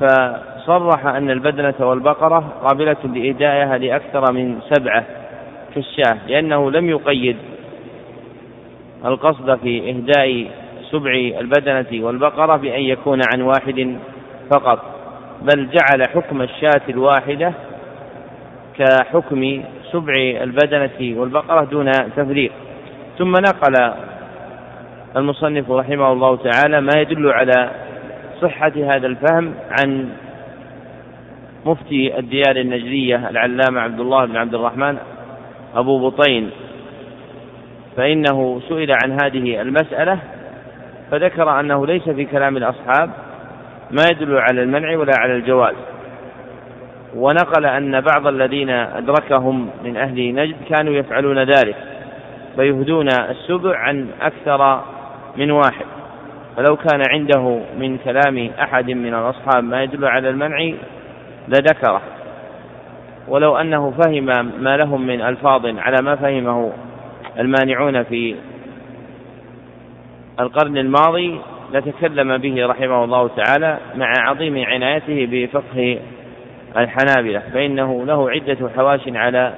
فصرح 0.00 1.06
أن 1.06 1.30
البدنة 1.30 1.74
والبقرة 1.80 2.52
قابلة 2.64 2.96
لإهدائها 3.04 3.78
لأكثر 3.78 4.32
من 4.32 4.58
سبعة 4.70 5.04
كالشاة 5.74 6.18
لأنه 6.28 6.70
لم 6.70 6.90
يقيد 6.90 7.36
القصد 9.04 9.54
في 9.58 9.90
إهداء 9.90 10.46
سبع 10.90 11.12
البدنة 11.40 12.04
والبقرة 12.06 12.56
بأن 12.56 12.80
يكون 12.80 13.20
عن 13.34 13.42
واحد 13.42 13.96
فقط. 14.50 14.78
بل 15.42 15.68
جعل 15.68 16.08
حكم 16.14 16.42
الشاة 16.42 16.82
الواحدة 16.88 17.52
كحكم 18.78 19.62
سبع 19.92 20.14
البدنة 20.42 21.20
والبقرة 21.20 21.64
دون 21.64 21.92
تفريق. 22.16 22.52
ثم 23.18 23.32
نقل 23.32 23.92
المصنف 25.16 25.70
رحمه 25.70 26.12
الله 26.12 26.36
تعالى 26.36 26.80
ما 26.80 26.92
يدل 27.00 27.30
على 27.32 27.70
صحة 28.42 28.72
هذا 28.76 29.06
الفهم 29.06 29.54
عن 29.70 30.08
مفتي 31.64 32.18
الديار 32.18 32.56
النجدية 32.56 33.30
العلامة 33.30 33.80
عبد 33.80 34.00
الله 34.00 34.24
بن 34.24 34.36
عبد 34.36 34.54
الرحمن 34.54 34.96
أبو 35.74 36.10
بطين. 36.10 36.50
فإنه 37.96 38.60
سئل 38.68 38.92
عن 39.04 39.18
هذه 39.24 39.60
المسألة 39.60 40.18
فذكر 41.10 41.60
أنه 41.60 41.86
ليس 41.86 42.08
في 42.08 42.24
كلام 42.24 42.56
الأصحاب 42.56 43.10
ما 43.90 44.02
يدل 44.10 44.38
على 44.38 44.62
المنع 44.62 44.96
ولا 44.96 45.12
على 45.18 45.36
الجواز. 45.36 45.74
ونقل 47.16 47.66
أن 47.66 48.00
بعض 48.00 48.26
الذين 48.26 48.70
أدركهم 48.70 49.70
من 49.84 49.96
أهل 49.96 50.34
نجد 50.34 50.56
كانوا 50.68 50.94
يفعلون 50.94 51.38
ذلك 51.38 51.76
فيهدون 52.56 53.08
السبع 53.08 53.78
عن 53.78 54.08
أكثر 54.22 54.80
من 55.36 55.50
واحد. 55.50 55.86
فلو 56.56 56.76
كان 56.76 57.02
عنده 57.10 57.60
من 57.78 57.98
كلام 57.98 58.50
أحد 58.60 58.90
من 58.90 59.14
الأصحاب 59.14 59.64
ما 59.64 59.82
يدل 59.82 60.04
على 60.04 60.30
المنع 60.30 60.72
لذكره. 61.48 62.02
ولو 63.28 63.56
أنه 63.56 63.90
فهم 63.90 64.24
ما 64.62 64.76
لهم 64.76 65.06
من 65.06 65.20
ألفاظ 65.20 65.66
على 65.66 65.96
ما 66.02 66.16
فهمه 66.16 66.72
المانعون 67.38 68.02
في 68.02 68.36
القرن 70.40 70.78
الماضي 70.78 71.40
لتكلم 71.74 72.36
به 72.36 72.66
رحمه 72.66 73.04
الله 73.04 73.28
تعالى 73.28 73.78
مع 73.96 74.12
عظيم 74.18 74.64
عنايته 74.64 75.26
بفقه 75.30 75.98
الحنابلة 76.76 77.42
فإنه 77.54 78.04
له 78.04 78.30
عدة 78.30 78.70
حواش 78.76 79.00
على 79.08 79.54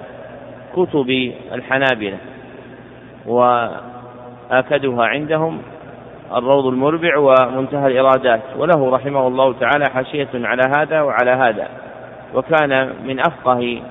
كتب 0.73 1.32
الحنابلة 1.52 2.18
وآكدها 3.26 5.04
عندهم 5.04 5.62
الروض 6.35 6.66
المربع 6.66 7.18
ومنتهى 7.18 7.87
الإرادات 7.87 8.42
وله 8.56 8.90
رحمه 8.90 9.26
الله 9.26 9.52
تعالى 9.52 9.85
حاشية 9.94 10.28
على 10.35 10.62
هذا 10.78 11.00
وعلى 11.00 11.30
هذا 11.30 11.68
وكان 12.35 12.92
من 13.04 13.20
أفقه 13.20 13.82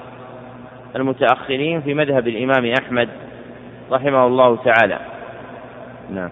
المتأخرين 0.96 1.82
في 1.82 1.94
مذهب 1.94 2.28
الإمام 2.28 2.74
أحمد 2.82 3.10
رحمه 3.92 4.28
الله 4.28 4.56
تعالى. 4.56 5.00
نعم. 6.12 6.30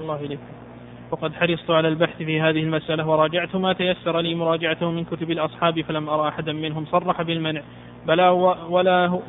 الله 0.00 0.16
إليكم 0.16 0.59
وقد 1.10 1.34
حرصت 1.34 1.70
على 1.70 1.88
البحث 1.88 2.16
في 2.16 2.40
هذه 2.40 2.60
المسألة 2.60 3.08
وراجعت 3.08 3.56
ما 3.56 3.72
تيسر 3.72 4.20
لي 4.20 4.34
مراجعته 4.34 4.90
من 4.90 5.04
كتب 5.04 5.30
الأصحاب 5.30 5.80
فلم 5.80 6.08
أرى 6.08 6.28
أحدا 6.28 6.52
منهم 6.52 6.86
صرح 6.86 7.22
بالمنع. 7.22 7.62
بلا 8.06 8.30
ولا 8.30 9.06
هو 9.06 9.20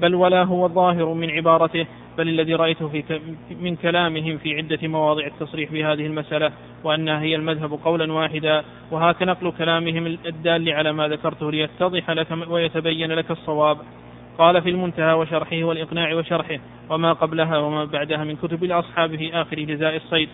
بل 0.00 0.14
ولا 0.14 0.42
هو 0.42 0.66
الظاهر 0.66 1.14
من 1.14 1.30
عبارته 1.30 1.86
بل 2.18 2.28
الذي 2.28 2.54
رأيته 2.54 2.88
في 2.88 3.20
من 3.60 3.76
كلامهم 3.76 4.38
في 4.38 4.56
عدة 4.56 4.88
مواضع 4.88 5.26
التصريح 5.26 5.72
بهذه 5.72 6.06
المسألة 6.06 6.52
وأنها 6.84 7.20
هي 7.20 7.36
المذهب 7.36 7.72
قولا 7.84 8.12
واحدا. 8.12 8.64
وهاك 8.90 9.22
نقل 9.22 9.52
كلامهم 9.52 10.06
الدال 10.06 10.70
على 10.70 10.92
ما 10.92 11.08
ذكرته 11.08 11.50
ليتضح 11.50 12.10
لك 12.10 12.26
ويتبين 12.48 13.12
لك 13.12 13.30
الصواب. 13.30 13.78
قال 14.38 14.62
في 14.62 14.70
المنتهى 14.70 15.12
وشرحه 15.12 15.64
والإقناع 15.64 16.14
وشرحه 16.14 16.58
وما 16.90 17.12
قبلها 17.12 17.58
وما 17.58 17.84
بعدها 17.84 18.24
من 18.24 18.36
كتب 18.36 18.64
الأصحاب 18.64 19.16
في 19.16 19.34
آخر 19.34 19.56
جزاء 19.60 19.96
الصيد. 19.96 20.28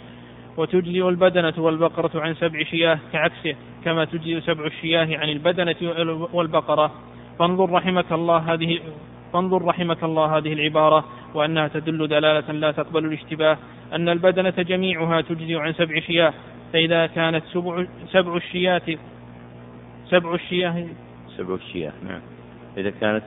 وتجزئ 0.59 1.09
البدنة 1.09 1.55
والبقرة 1.59 2.21
عن 2.21 2.35
سبع 2.35 2.63
شياه 2.63 2.99
كعكسه 3.13 3.55
كما 3.85 4.05
تجزئ 4.05 4.41
سبع 4.41 4.67
الشياه 4.67 5.19
عن 5.19 5.29
البدنة 5.29 5.77
والبقرة. 6.33 6.95
فانظر 7.39 7.71
رحمك 7.71 8.13
الله 8.13 8.37
هذه 8.37 8.79
فانظر 9.33 9.65
رحمك 9.65 10.05
الله 10.05 10.39
هذه 10.39 10.53
العبارة 10.53 11.05
وأنها 11.35 11.69
تدل 11.69 12.09
دلالة 12.09 12.53
لا 12.53 12.73
تقبل 12.73 13.05
الاشتباه. 13.05 13.59
أن 13.93 14.09
البدنة 14.09 14.55
جميعها 14.59 15.21
تجزئ 15.21 15.57
عن 15.57 15.73
سبع 15.73 16.01
شياه 16.01 16.35
فإذا 16.73 17.07
كانت 17.07 17.45
سبع, 17.53 17.87
سبع 18.13 18.37
الشيات 18.37 18.83
سبع 20.11 20.35
الشياه 20.35 20.87
سبع 21.37 21.55
الشياه 21.55 21.93
نعم. 22.09 22.21
إذا 22.77 22.91
كانت 22.91 23.25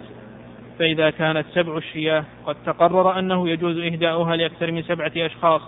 فإذا 0.79 1.09
كانت 1.09 1.45
سبع 1.53 1.77
الشياه 1.77 2.23
قد 2.45 2.55
تقرر 2.65 3.19
أنه 3.19 3.49
يجوز 3.49 3.77
إهداؤها 3.77 4.35
لأكثر 4.35 4.71
من 4.71 4.83
سبعة 4.83 5.11
أشخاص. 5.17 5.61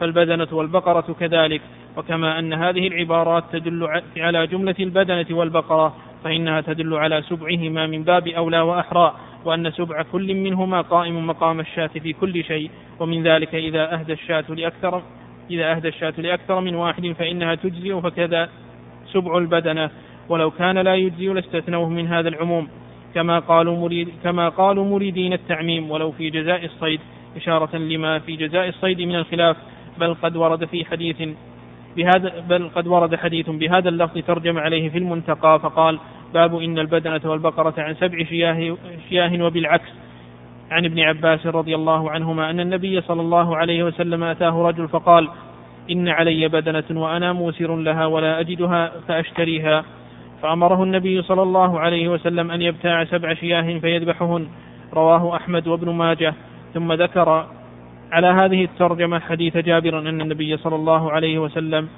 فالبدنة 0.00 0.48
والبقرة 0.52 1.16
كذلك. 1.20 1.60
وكما 1.96 2.38
أن 2.38 2.52
هذه 2.52 2.86
العبارات 2.86 3.44
تدل 3.52 4.02
على 4.16 4.46
جملة 4.46 4.74
البدنة 4.80 5.26
والبقرة 5.30 5.96
فإنها 6.24 6.60
تدل 6.60 6.94
على 6.94 7.22
سبعهما 7.22 7.86
من 7.86 8.02
باب 8.04 8.28
أولى 8.28 8.60
وأحرى 8.60 9.14
وأن 9.44 9.70
سبع 9.70 10.02
كل 10.02 10.34
منهما 10.34 10.80
قائم 10.80 11.26
مقام 11.26 11.60
الشاة 11.60 11.86
في 11.86 12.12
كل 12.12 12.44
شيء. 12.44 12.70
ومن 13.00 13.22
ذلك 13.22 13.54
إذا 13.54 13.94
أهدى 13.94 14.12
الشاة 14.12 14.44
لأكثر 14.48 15.02
إذا 15.50 15.72
أهدى 15.72 15.88
الشاة 15.88 16.14
لأكثر 16.18 16.60
من 16.60 16.74
واحد 16.74 17.14
فإنها 17.18 17.54
تجزئ 17.54 18.00
فكذا 18.00 18.48
سبع 19.12 19.38
البدنة. 19.38 19.90
ولو 20.28 20.50
كان 20.50 20.78
لا 20.78 20.94
يجزي 20.94 21.26
لاستثنوه 21.26 21.88
من 21.88 22.06
هذا 22.06 22.28
العموم. 22.28 22.68
كما 23.14 23.38
قالوا 23.38 23.76
مريد 23.76 24.08
كما 24.24 24.48
قالوا 24.48 24.84
مريدين 24.84 25.32
التعميم 25.32 25.90
ولو 25.90 26.12
في 26.12 26.30
جزاء 26.30 26.64
الصيد. 26.64 27.00
إشارة 27.36 27.76
لما 27.76 28.18
في 28.18 28.36
جزاء 28.36 28.68
الصيد 28.68 29.00
من 29.00 29.16
الخلاف. 29.16 29.56
بل 30.00 30.14
قد 30.14 30.36
ورد 30.36 30.64
في 30.64 30.84
حديث 30.84 31.22
بهذا 31.96 32.44
بل 32.48 32.68
قد 32.68 32.86
ورد 32.86 33.14
حديث 33.14 33.50
بهذا 33.50 33.88
اللفظ 33.88 34.18
ترجم 34.18 34.58
عليه 34.58 34.88
في 34.88 34.98
المنتقى 34.98 35.60
فقال 35.60 35.98
باب 36.34 36.56
إن 36.58 36.78
البدنة 36.78 37.20
والبقرة 37.24 37.74
عن 37.78 37.94
سبع 37.94 38.24
شياه, 38.24 38.76
شياه 39.08 39.44
وبالعكس. 39.44 39.88
عن 40.70 40.84
ابن 40.84 41.00
عباس 41.00 41.46
رضي 41.46 41.74
الله 41.74 42.10
عنهما 42.10 42.50
أن 42.50 42.60
النبي 42.60 43.00
صلى 43.00 43.20
الله 43.20 43.56
عليه 43.56 43.84
وسلم 43.84 44.22
أتاه 44.24 44.62
رجل 44.62 44.88
فقال 44.88 45.28
إن 45.90 46.08
علي 46.08 46.48
بدنة 46.48 46.84
وأنا 46.90 47.32
موسر 47.32 47.76
لها 47.76 48.06
ولا 48.06 48.40
أجدها 48.40 48.92
فأشتريها. 49.08 49.84
فأمره 50.42 50.82
النبي 50.82 51.22
صلى 51.22 51.42
الله 51.42 51.80
عليه 51.80 52.08
وسلم 52.08 52.50
أن 52.50 52.62
يبتاع 52.62 53.04
سبع 53.04 53.34
شياه 53.34 53.78
فيذبحهن. 53.78 54.48
رواه 54.94 55.36
أحمد 55.36 55.66
وابن 55.68 55.90
ماجه. 55.90 56.34
ثم 56.74 56.92
ذكر 56.92 57.46
على 58.12 58.26
هذه 58.26 58.64
الترجمة 58.64 59.18
حديث 59.18 59.56
جابر 59.56 59.98
أن 59.98 60.20
النبي 60.20 60.56
صلى 60.56 60.76
الله 60.76 61.12
عليه 61.12 61.38
وسلم 61.38 61.88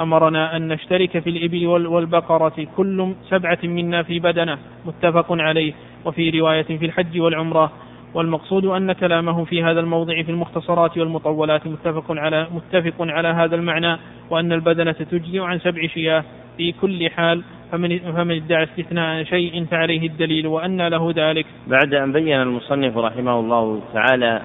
أمرنا 0.00 0.56
أن 0.56 0.68
نشترك 0.68 1.18
في 1.18 1.30
الإبل 1.30 1.66
والبقرة 1.66 2.66
كل 2.76 3.14
سبعة 3.30 3.58
منا 3.64 4.02
في 4.02 4.18
بدنة 4.18 4.58
متفق 4.86 5.26
عليه 5.30 5.72
وفي 6.04 6.30
رواية 6.30 6.62
في 6.62 6.84
الحج 6.86 7.20
والعمرة 7.20 7.72
والمقصود 8.14 8.64
أن 8.64 8.92
كلامه 8.92 9.44
في 9.44 9.62
هذا 9.62 9.80
الموضع 9.80 10.22
في 10.22 10.30
المختصرات 10.30 10.98
والمطولات 10.98 11.66
متفق 11.66 12.04
على 12.10 12.46
متفق 12.54 12.94
على 13.00 13.28
هذا 13.28 13.56
المعنى 13.56 13.98
وأن 14.30 14.52
البدنة 14.52 14.92
تجزئ 14.92 15.40
عن 15.40 15.58
سبع 15.58 15.86
شياه 15.86 16.24
في 16.56 16.72
كل 16.72 17.10
حال 17.10 17.42
فمن 17.72 17.98
فمن 17.98 18.36
ادعى 18.36 18.64
استثناء 18.64 19.24
شيء 19.24 19.64
فعليه 19.64 20.06
الدليل 20.06 20.46
وأن 20.46 20.88
له 20.88 21.12
ذلك. 21.16 21.46
بعد 21.66 21.94
أن 21.94 22.12
بين 22.12 22.40
المصنف 22.42 22.96
رحمه 22.96 23.40
الله 23.40 23.80
تعالى 23.94 24.42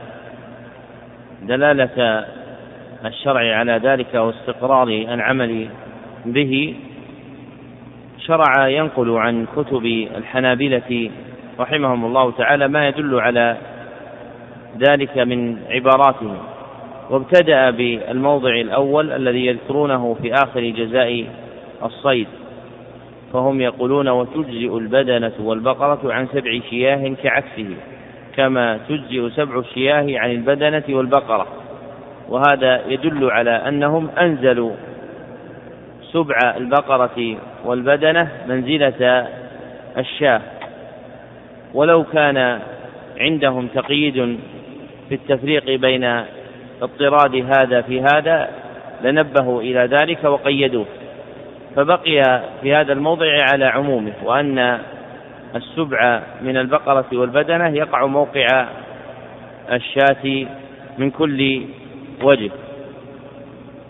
دلالة 1.48 2.26
الشرع 3.06 3.56
على 3.56 3.80
ذلك 3.84 4.14
واستقرار 4.14 4.88
العمل 4.88 5.68
به 6.26 6.76
شرع 8.18 8.68
ينقل 8.68 9.18
عن 9.18 9.46
كتب 9.56 9.86
الحنابلة 10.18 11.12
رحمهم 11.60 12.06
الله 12.06 12.32
تعالى 12.32 12.68
ما 12.68 12.88
يدل 12.88 13.20
على 13.20 13.58
ذلك 14.80 15.18
من 15.18 15.58
عباراتهم 15.70 16.38
وابتدأ 17.10 17.70
بالموضع 17.70 18.50
الأول 18.50 19.12
الذي 19.12 19.46
يذكرونه 19.46 20.16
في 20.22 20.34
آخر 20.34 20.60
جزاء 20.60 21.26
الصيد 21.84 22.28
فهم 23.34 23.62
يقولون 23.62 24.10
وتجزئ 24.10 24.78
البدنة 24.78 25.34
والبقرة 25.40 26.14
عن 26.14 26.28
سبع 26.28 26.60
شياه 26.70 27.14
كعكسه 27.24 27.76
كما 28.38 28.80
تجزئ 28.90 29.30
سبع 29.30 29.60
الشياه 29.60 30.20
عن 30.20 30.32
البدنة 30.32 30.84
والبقرة. 30.90 31.48
وهذا 32.30 32.82
يدل 32.88 33.32
على 33.32 33.52
أنهم 33.52 34.10
أنزلوا 34.10 34.72
سبع 36.12 36.38
البقرة 36.58 37.38
والبدنة 37.66 38.32
منزلة 38.48 39.28
الشاة. 39.98 40.42
ولو 41.74 42.04
كان 42.04 42.60
عندهم 43.18 43.68
تقييد 43.68 44.40
في 45.10 45.16
التفريق 45.16 45.66
بين 45.66 46.24
اضطراد 46.82 47.36
هذا 47.36 47.82
في 47.82 48.02
هذا 48.02 48.50
لنبهوا 49.04 49.62
إلى 49.62 49.80
ذلك 49.80 50.24
وقيدوه. 50.24 50.86
فبقي 51.76 52.42
في 52.62 52.76
هذا 52.76 52.94
الموضع 52.94 53.26
على 53.52 53.66
عمومه 53.66 54.14
وأن 54.24 54.80
السبع 55.56 56.22
من 56.42 56.58
البقرة 56.58 57.06
والبدنة 57.14 57.68
يقع 57.68 58.06
موقع 58.06 58.68
الشاة 59.72 60.46
من 60.98 61.12
كل 61.12 61.62
وجه. 62.24 62.52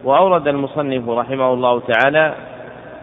وأورد 0.04 0.47
المصنف 0.47 1.10
رحمه 1.10 1.54
الله 1.54 1.80
تعالى 1.80 2.34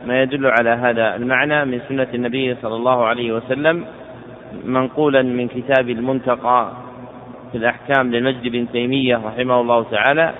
ما 0.06 0.22
يدل 0.22 0.46
على 0.46 0.70
هذا 0.70 1.16
المعنى 1.16 1.64
من 1.64 1.80
سنة 1.88 2.06
النبي 2.14 2.56
صلى 2.62 2.76
الله 2.76 3.04
عليه 3.04 3.32
وسلم 3.32 3.84
منقولا 4.64 5.22
من 5.22 5.48
كتاب 5.48 5.90
المنتقى 5.90 6.72
في 7.52 7.58
الأحكام 7.58 8.10
للمجد 8.10 8.48
بن 8.48 8.66
تيمية 8.72 9.20
رحمه 9.26 9.60
الله 9.60 9.82
تعالى 9.90 10.32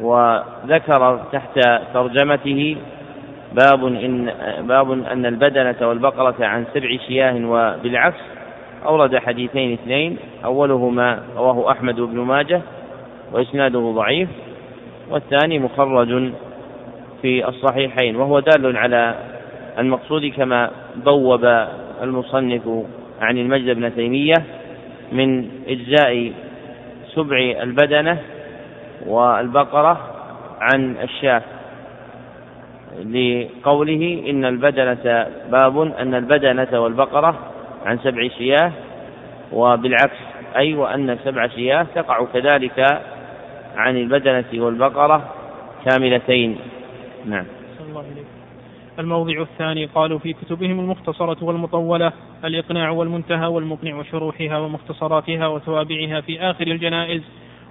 وذكر 0.00 1.20
تحت 1.32 1.60
ترجمته 1.94 2.76
باب 3.52 3.86
إن 3.86 4.32
باب 4.60 4.90
أن 4.90 5.26
البدنة 5.26 5.88
والبقرة 5.88 6.36
عن 6.40 6.64
سبع 6.74 6.88
شياه 7.08 7.34
وبالعكس. 7.46 8.20
أورد 8.86 9.16
حديثين 9.16 9.72
اثنين 9.72 10.16
أولهما 10.44 11.22
رواه 11.36 11.72
أحمد 11.72 12.00
بن 12.00 12.18
ماجه 12.18 12.60
وإسناده 13.32 13.92
ضعيف 13.96 14.28
والثاني 15.10 15.58
مخرج 15.58 16.32
في 17.22 17.48
الصحيحين 17.48 18.16
وهو 18.16 18.40
دال 18.40 18.76
على 18.76 19.14
المقصود 19.78 20.26
كما 20.36 20.70
بوب 20.96 21.44
المصنف 22.02 22.62
عن 23.20 23.38
المجد 23.38 23.76
بن 23.76 23.94
تيمية 23.94 24.34
من 25.12 25.48
إجزاء 25.68 26.32
سبع 27.14 27.38
البدنة 27.62 28.18
والبقرة 29.06 30.00
عن 30.60 30.96
الشاة. 31.02 31.42
لقوله 32.96 34.24
إن 34.30 34.44
البدنة 34.44 35.26
باب 35.50 35.80
أن 35.80 36.14
البدنة 36.14 36.80
والبقرة 36.80 37.38
عن 37.86 37.98
سبع 37.98 38.28
شياه 38.28 38.72
وبالعكس 39.52 40.16
أي 40.56 40.74
وأن 40.74 41.18
سبع 41.24 41.48
شياه 41.48 41.86
تقع 41.94 42.24
كذلك 42.24 43.02
عن 43.76 43.96
البدنة 43.96 44.64
والبقرة 44.64 45.34
كاملتين. 45.84 46.58
نعم. 47.26 47.44
الله 47.88 48.04
الموضع 48.98 49.42
الثاني 49.42 49.86
قالوا 49.86 50.18
في 50.18 50.32
كتبهم 50.32 50.80
المختصرة 50.80 51.44
والمطولة 51.44 52.12
الإقناع 52.44 52.90
والمنتهى 52.90 53.46
والمقنع 53.46 53.96
وشروحها 53.96 54.58
ومختصراتها 54.58 55.46
وتوابعها 55.46 56.20
في 56.20 56.40
آخر 56.40 56.66
الجنائز 56.66 57.22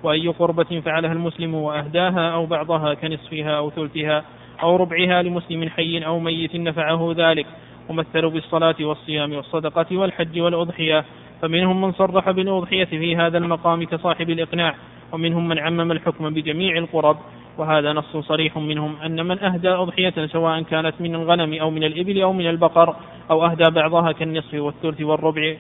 وأي 0.04 0.28
قربة 0.28 0.82
فعلها 0.86 1.12
المسلم 1.12 1.56
وأهداها 1.56 2.30
أو 2.34 2.46
بعضها 2.46 2.94
كنصفها 2.94 3.58
أو 3.58 3.70
ثلثها. 3.70 4.24
أو 4.62 4.76
ربعها 4.76 5.22
لمسلم 5.22 5.70
حي 5.70 6.00
أو 6.06 6.20
ميت 6.20 6.56
نفعه 6.56 7.14
ذلك 7.18 7.46
ومثلوا 7.90 8.32
بالصلاة 8.32 8.76
والصيام 8.82 9.34
والصدقة 9.34 9.98
والحج 9.98 10.40
والأضحية. 10.40 11.06
فمنهم 11.42 11.82
من 11.82 11.92
صرح 11.92 12.32
بالأضحية 12.32 12.86
في 12.86 13.16
هذا 13.16 13.38
المقام 13.38 13.84
كصاحب 13.84 14.30
الإقناع 14.30 14.76
ومنهم 15.12 15.48
من 15.48 15.60
عمم 15.60 15.92
الحكم 15.92 16.34
بجميع 16.34 16.78
القرب. 16.78 17.18
وهذا 17.58 17.94
نص 17.94 18.18
صريح 18.18 18.58
منهم 18.58 18.96
أن 19.06 19.26
من 19.26 19.40
أهدى 19.40 19.70
أضحية 19.70 20.14
سواء 20.26 20.62
كانت 20.62 20.94
من 21.00 21.16
الغنم 21.16 21.54
أو 21.54 21.70
من 21.70 21.84
الإبل 21.84 22.22
أو 22.22 22.34
من 22.34 22.50
البقر 22.50 22.96
أو 23.32 23.46
أهدى 23.46 23.70
بعضها 23.70 24.12
كالنصف 24.12 24.54
والثلث 24.54 25.02
والربع. 25.02 25.56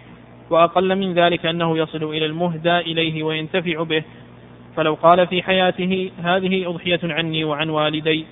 وأقل 0.49 0.95
من 0.95 1.13
ذلك 1.13 1.45
أنه 1.45 1.77
يصل 1.77 2.03
إلى 2.03 2.25
المهدى 2.25 2.77
إليه 2.77 3.23
وينتفع 3.23 3.83
به. 3.83 4.03
فلو 4.75 4.93
قال 4.93 5.27
في 5.27 5.43
حياته 5.43 6.11
هذه 6.23 6.69
أضحية 6.69 6.99
عني 7.03 7.43
وعن 7.43 7.69
والدي 7.69 8.25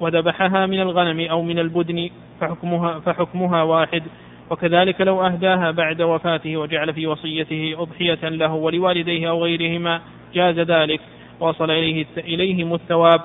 وذبحها 0.00 0.66
من 0.66 0.80
الغنم 0.80 1.20
أو 1.30 1.42
من 1.42 1.58
البدن 1.58 2.10
فحكمها, 2.40 3.00
فحكمها 3.00 3.62
واحد. 3.62 4.02
وكذلك 4.50 5.00
لو 5.00 5.26
أهداها 5.26 5.70
بعد 5.70 6.02
وفاته 6.02 6.56
وجعل 6.56 6.94
في 6.94 7.06
وصيته 7.06 7.74
أضحية 7.78 8.28
له 8.28 8.54
ولوالديه 8.54 9.28
أو 9.30 9.44
غيرهما 9.44 10.00
جاز 10.34 10.58
ذلك. 10.58 11.00
وصل 11.40 11.70
إليه 11.70 12.06
إليهم 12.18 12.74
الثواب. 12.74 13.20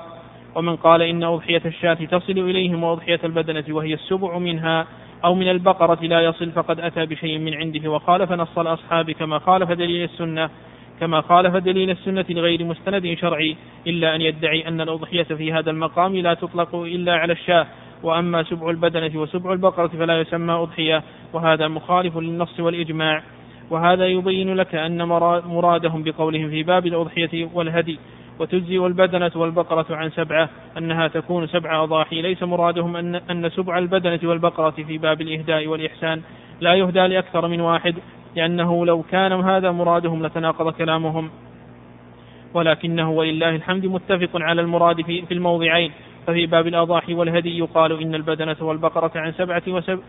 ومن 0.55 0.75
قال 0.75 1.01
إن 1.01 1.23
أضحية 1.23 1.61
الشاة 1.65 1.93
تصل 1.93 2.39
إليهم 2.39 2.83
وأضحية 2.83 3.19
البدنة 3.23 3.63
وهي 3.69 3.93
السبع 3.93 4.37
منها 4.37 4.87
أو 5.25 5.35
من 5.35 5.49
البقرة 5.49 5.99
لا 6.01 6.21
يصل 6.21 6.51
فقد 6.51 6.79
أتى 6.79 7.05
بشيء 7.05 7.39
من 7.39 7.53
عنده 7.53 7.91
وخالف 7.91 8.31
نص 8.31 8.57
الأصحاب 8.57 9.11
كما 9.11 9.39
خالف 9.39 9.71
دليل 9.71 10.03
السنة. 10.03 10.49
كما 10.99 11.21
خالف 11.21 11.55
دليل 11.55 11.89
السنة 11.89 12.25
لغير 12.29 12.63
مستند 12.63 13.17
شرعي 13.21 13.55
إلا 13.87 14.15
أن 14.15 14.21
يدعي 14.21 14.67
أن 14.67 14.81
الأضحية 14.81 15.23
في 15.23 15.53
هذا 15.53 15.71
المقام 15.71 16.15
لا 16.15 16.33
تطلق 16.33 16.75
إلا 16.75 17.13
على 17.15 17.33
الشاة 17.33 17.67
وأما 18.03 18.43
سبع 18.43 18.69
البدنة 18.69 19.19
وسبع 19.21 19.53
البقرة 19.53 19.87
فلا 19.87 20.19
يسمى 20.21 20.53
أضحية 20.53 21.03
وهذا 21.33 21.67
مخالف 21.67 22.17
للنص 22.17 22.59
والإجماع. 22.59 23.23
وهذا 23.69 24.07
يبين 24.07 24.55
لك 24.55 24.75
أن 24.75 25.03
مرادهم 25.47 26.03
بقولهم 26.03 26.49
في 26.49 26.63
باب 26.63 26.87
الأضحية 26.87 27.49
والهدي 27.53 27.99
وتجزي 28.39 28.77
البدنة 28.77 29.31
والبقرة 29.35 29.85
عن 29.89 30.09
سبعة 30.09 30.49
أنها 30.77 31.07
تكون 31.07 31.47
سبع 31.47 31.83
أضاحي. 31.83 32.21
ليس 32.21 32.43
مرادهم 32.43 32.95
أن, 32.95 33.15
أن 33.15 33.49
سبع 33.49 33.77
البدنة 33.77 34.19
والبقرة 34.23 34.69
في 34.87 34.97
باب 34.97 35.21
الإهداء 35.21 35.67
والإحسان 35.67 36.21
لا 36.61 36.73
يهدى 36.73 37.07
لأكثر 37.07 37.47
من 37.47 37.61
واحد 37.61 37.95
لأنه 38.35 38.85
لو 38.85 39.03
كان 39.03 39.31
هذا 39.31 39.71
مرادهم 39.71 40.25
لتناقض 40.25 40.73
كلامهم. 40.73 41.29
ولكنه 42.53 43.11
ولله 43.11 43.55
الحمد 43.55 43.85
متفق 43.85 44.29
على 44.33 44.61
المراد 44.61 45.01
في, 45.01 45.25
في 45.25 45.33
الموضعين. 45.33 45.91
ففي 46.27 46.45
باب 46.45 46.67
الأضاحي 46.67 47.13
والهدي 47.13 47.57
يقال 47.57 48.01
إن 48.01 48.15
البدنة 48.15 48.55
والبقرة 48.61 49.11
عن 49.15 49.31
سبعة 49.31 49.63
وسبع, 49.67 50.01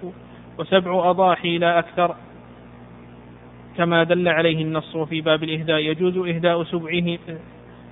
وسبع 0.59 1.11
أضاحي 1.11 1.59
لا 1.59 1.79
أكثر. 1.79 2.17
كما 3.77 4.05
دل 4.05 4.29
عليه 4.29 4.63
النص 4.63 4.97
وفي 4.97 5.21
باب 5.21 5.43
الإهداء 5.43 5.79
يجوز 5.79 6.17
إهداء 6.17 6.65
سبعه 6.65 7.19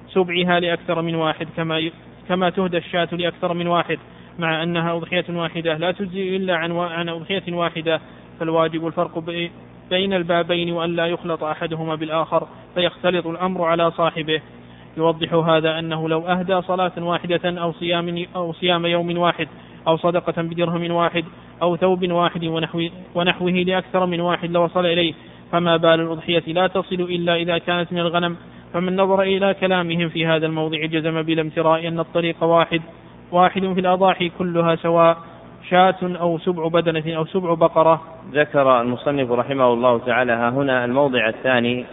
سبعها 0.08 0.60
لأكثر 0.60 1.02
من 1.02 1.14
واحد 1.14 1.46
كما 1.56 1.90
كما 2.28 2.50
تهدى 2.50 2.76
الشاة 2.76 3.08
لأكثر 3.12 3.54
من 3.54 3.66
واحد. 3.66 3.98
مع 4.38 4.62
أنها 4.62 4.96
أضحية 4.96 5.24
واحدة 5.28 5.76
لا 5.76 5.92
تجزي 5.92 6.36
إلا 6.36 6.56
عن 6.56 6.72
عن 6.72 7.08
أضحية 7.08 7.52
واحدة. 7.54 8.00
فالواجب 8.40 8.86
الفرق 8.86 9.18
بين 9.90 10.12
البابين 10.12 10.72
وأن 10.72 10.96
لا 10.96 11.06
يخلط 11.06 11.44
أحدهما 11.44 11.94
بالآخر 11.94 12.46
فيختلط 12.74 13.26
الأمر 13.26 13.64
على 13.64 13.90
صاحبه. 13.90 14.40
يوضح 14.96 15.34
هذا 15.34 15.78
أنه 15.78 16.08
لو 16.08 16.20
أهدى 16.20 16.62
صلاة 16.62 16.92
واحدة 16.98 17.60
أو 17.60 17.72
صيام 17.72 18.26
أو 18.36 18.52
صيام 18.52 18.86
يوم 18.86 19.18
واحد 19.18 19.48
أو 19.88 19.96
صدقة 19.96 20.42
بدرهم 20.42 20.90
واحد 20.90 21.24
أو 21.62 21.76
ثوب 21.76 22.10
واحد 22.10 22.44
ونحو 22.44 22.88
ونحوه 23.14 23.50
لأكثر 23.50 24.06
من 24.06 24.20
واحد 24.20 24.50
لوصل 24.50 24.86
إليه 24.86 25.14
فما 25.52 25.76
بال 25.76 26.00
الأضحية 26.00 26.52
لا 26.52 26.66
تصل 26.66 27.00
إلا 27.00 27.36
إذا 27.36 27.58
كانت 27.58 27.92
من 27.92 27.98
الغنم. 27.98 28.36
فمن 28.72 28.96
نظر 28.96 29.22
إلى 29.22 29.54
كلامهم 29.54 30.08
في 30.08 30.26
هذا 30.26 30.46
الموضع 30.46 30.84
جزم 30.84 31.22
بلا 31.22 31.42
امتراء 31.42 31.88
أن 31.88 32.00
الطريق 32.00 32.44
واحد 32.44 32.80
واحد 33.32 33.60
في 33.60 33.80
الأضاحي 33.80 34.28
كلها 34.38 34.76
سواء. 34.76 35.16
شاة 35.70 35.96
أو 36.02 36.38
سبع 36.38 36.68
بدنة 36.68 37.16
أو 37.16 37.26
سبع 37.26 37.54
بقرة. 37.54 38.02
ذكر 38.32 38.80
المصنف 38.80 39.30
رحمه 39.30 39.72
الله 39.72 39.98
تعالى 39.98 40.32
ها 40.32 40.50
هنا 40.50 40.84
الموضع 40.84 41.28
الثاني 41.28 41.84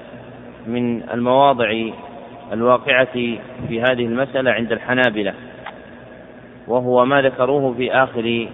من 0.68 1.10
المواضع 1.10 1.72
الواقعة 2.54 3.14
في 3.68 3.82
هذه 3.82 4.06
المسألة 4.06 4.52
عند 4.52 4.72
الحنابلة 4.72 5.34
وهو 6.68 7.06
ما 7.06 7.22
ذكروه 7.22 7.74
في 7.74 7.94
آخر 7.94 8.48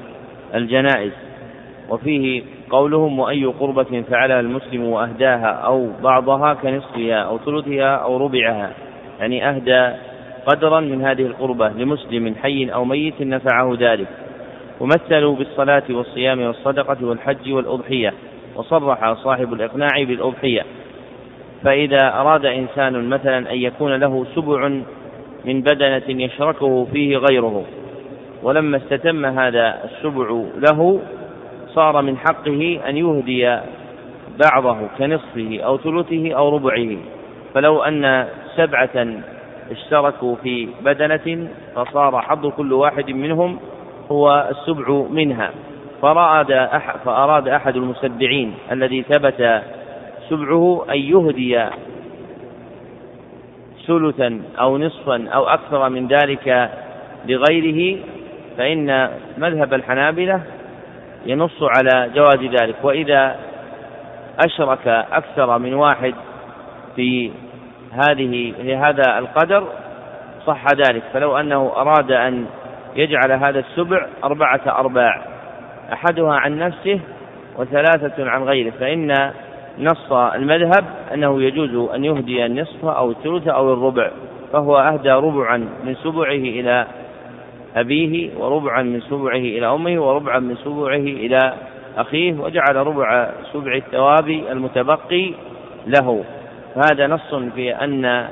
الجنائز. 0.55 1.11
وفيه 1.89 2.43
قولهم 2.69 3.19
وأي 3.19 3.45
قربة 3.45 4.03
فعلها 4.11 4.39
المسلم 4.39 4.83
وأهداها 4.83 5.47
أو 5.47 5.89
بعضها 6.03 6.53
كنصفها 6.53 7.15
أو 7.15 7.37
ثلثها 7.37 7.95
أو 7.95 8.17
ربعها. 8.17 8.71
يعني 9.19 9.49
أهدى 9.49 9.93
قدرا 10.45 10.79
من 10.79 11.05
هذه 11.05 11.21
القربة 11.21 11.69
لمسلم 11.69 12.35
حي 12.35 12.65
أو 12.65 12.85
ميت 12.85 13.21
نفعه 13.21 13.77
ذلك. 13.79 14.26
ومثلوا 14.79 15.35
بالصلاة 15.35 15.83
والصيام 15.89 16.41
والصدقة 16.41 16.97
والحج 17.05 17.51
والأضحية 17.53 18.13
وصرح 18.55 19.13
صاحب 19.13 19.53
الإقناع 19.53 20.03
بالأضحية. 20.03 20.65
فإذا 21.63 22.13
أراد 22.13 22.45
إنسان 22.45 23.09
مثلا 23.09 23.51
أن 23.51 23.57
يكون 23.57 23.93
له 23.95 24.25
سبع 24.35 24.67
من 25.45 25.61
بدنة 25.61 26.23
يشركه 26.23 26.87
فيه 26.93 27.17
غيره 27.17 27.65
ولما 28.43 28.77
استتم 28.77 29.25
هذا 29.25 29.83
السبع 29.83 30.43
له 30.55 31.01
صار 31.73 32.01
من 32.01 32.17
حقه 32.17 32.79
أن 32.89 32.97
يهدي 32.97 33.59
بعضه 34.45 34.77
كنصفه 34.97 35.59
أو 35.61 35.77
ثلثه 35.77 36.33
أو 36.33 36.55
ربعه. 36.55 36.97
فلو 37.53 37.81
أن 37.83 38.27
سبعة 38.55 39.07
اشتركوا 39.71 40.35
في 40.35 40.67
بدنة 40.85 41.47
فصار 41.75 42.21
حظ 42.21 42.47
كل 42.47 42.73
واحد 42.73 43.11
منهم 43.11 43.59
هو 44.11 44.49
السبع 44.51 45.05
منها. 45.09 45.51
فأراد 46.01 46.51
أحد, 46.51 46.99
فأراد 47.05 47.47
أحد 47.47 47.75
المسبعين 47.75 48.53
الذي 48.71 49.03
ثبت 49.03 49.61
سبعه 50.29 50.85
أن 50.89 50.97
يهدي 50.97 51.65
ثلثا 53.87 54.41
أو 54.59 54.77
نصفا 54.77 55.27
أو 55.33 55.47
أكثر 55.47 55.89
من 55.89 56.07
ذلك 56.07 56.69
لغيره 57.25 57.99
فإن 58.57 59.09
مذهب 59.37 59.73
الحنابلة 59.73 60.41
ينص 61.25 61.63
على 61.63 62.09
جواز 62.15 62.39
ذلك. 62.39 62.75
وإذا 62.83 63.35
أشرك 64.45 64.87
أكثر 65.11 65.57
من 65.57 65.73
واحد 65.73 66.13
في 66.95 67.31
هذه 67.91 68.53
في 68.61 68.75
هذا 68.75 69.17
القدر 69.17 69.67
صح 70.47 70.65
ذلك. 70.67 71.03
فلو 71.13 71.37
أنه 71.37 71.71
أراد 71.75 72.11
أن 72.11 72.45
يجعل 72.97 73.31
هذا 73.31 73.59
السبع 73.59 74.07
أربعة 74.23 74.61
أرباع 74.67 75.21
أحدها 75.93 76.33
عن 76.33 76.59
نفسه 76.59 76.99
وثلاثة 77.57 78.29
عن 78.29 78.43
غيره 78.43 78.71
فإن 78.79 79.31
نص 79.79 80.11
المذهب 80.11 80.85
أنه 81.13 81.41
يجوز 81.41 81.89
أن 81.89 82.05
يهدي 82.05 82.45
النصف 82.45 82.85
أو 82.85 83.11
الثلث 83.11 83.47
أو 83.47 83.73
الربع 83.73 84.11
فهو 84.53 84.77
أهدى 84.77 85.11
ربعا 85.11 85.57
من 85.57 85.95
سبعه 85.95 86.31
إلى 86.31 86.87
أبيه 87.75 88.29
وربعا 88.37 88.81
من 88.81 89.01
سبعه 89.01 89.37
إلى 89.37 89.67
أمه 89.67 90.01
وربعا 90.01 90.39
من 90.39 90.55
سبعه 90.55 90.95
إلى 90.95 91.53
أخيه 91.97 92.33
وجعل 92.33 92.75
ربع 92.75 93.31
سبع 93.53 93.75
الثواب 93.75 94.29
المتبقي 94.29 95.33
له. 95.87 96.23
فهذا 96.75 97.07
نص 97.07 97.35
في 97.55 97.75
أن 97.75 98.27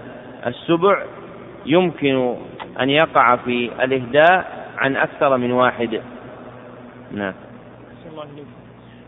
السبع 0.48 1.04
يمكن 1.66 2.36
أن 2.80 2.90
يقع 2.90 3.36
في 3.36 3.84
الإهداء 3.84 4.68
عن 4.78 4.96
أكثر 4.96 5.38
من 5.38 5.52
واحد. 5.52 6.02
نعم. 7.12 7.34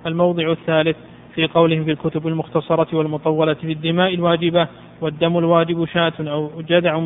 الموضع 0.06 0.52
الثالث 0.52 0.98
في 1.36 1.48
قولهم 1.48 1.84
في 1.84 1.92
الكتب 1.92 2.28
المختصرة 2.28 2.98
والمطولة 2.98 3.54
في 3.54 3.72
الدماء 3.72 4.14
الواجبة 4.14 4.68
والدم 5.02 5.38
الواجب 5.38 5.86
شاة 5.86 6.14
أو 6.20 6.62
جدع 6.62 7.02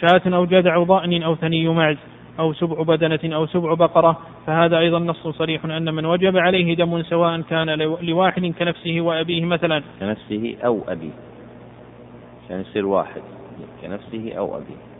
شاة 0.00 0.36
أو 0.36 0.44
جدع 0.44 0.82
ضأن 0.82 1.22
أو 1.22 1.34
ثني 1.34 1.68
معز 1.68 1.96
أو 2.38 2.52
سبع 2.52 2.82
بدنة 2.82 3.36
أو 3.36 3.46
سبع 3.46 3.74
بقرة. 3.74 4.18
فهذا 4.46 4.78
أيضا 4.78 4.98
نص 4.98 5.28
صريح 5.28 5.64
أن 5.64 5.94
من 5.94 6.06
وجب 6.06 6.36
عليه 6.36 6.76
دم 6.76 7.02
سواء 7.02 7.40
كان 7.40 7.70
لواحد 8.00 8.46
كنفسه 8.58 9.00
وأبيه 9.00 9.44
مثلا. 9.44 9.82
كنفسه 10.00 10.56
أو 10.64 10.80
أبيه. 10.88 11.12
عشان 12.44 12.60
يصير 12.60 12.86
واحد 12.86 13.22
كنفسه 13.82 14.32
أو 14.38 14.56
أبيه. 14.56 14.91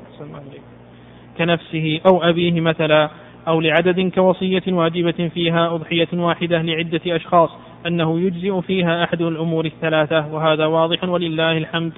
كنفسه 1.38 2.00
أو 2.06 2.22
أبيه 2.22 2.60
مثلا 2.60 3.08
أو 3.48 3.60
لعدد 3.60 4.12
كوصية 4.14 4.62
واجبة 4.68 5.30
فيها 5.34 5.74
أضحية 5.74 6.08
واحدة 6.12 6.62
لعدة 6.62 7.00
أشخاص 7.06 7.50
أنه 7.86 8.20
يجزئ 8.20 8.60
فيها 8.60 9.04
أحد 9.04 9.22
الأمور 9.22 9.64
الثلاثة 9.64 10.34
وهذا 10.34 10.66
واضح 10.66 11.04
ولله 11.04 11.58
الحمد. 11.58 11.92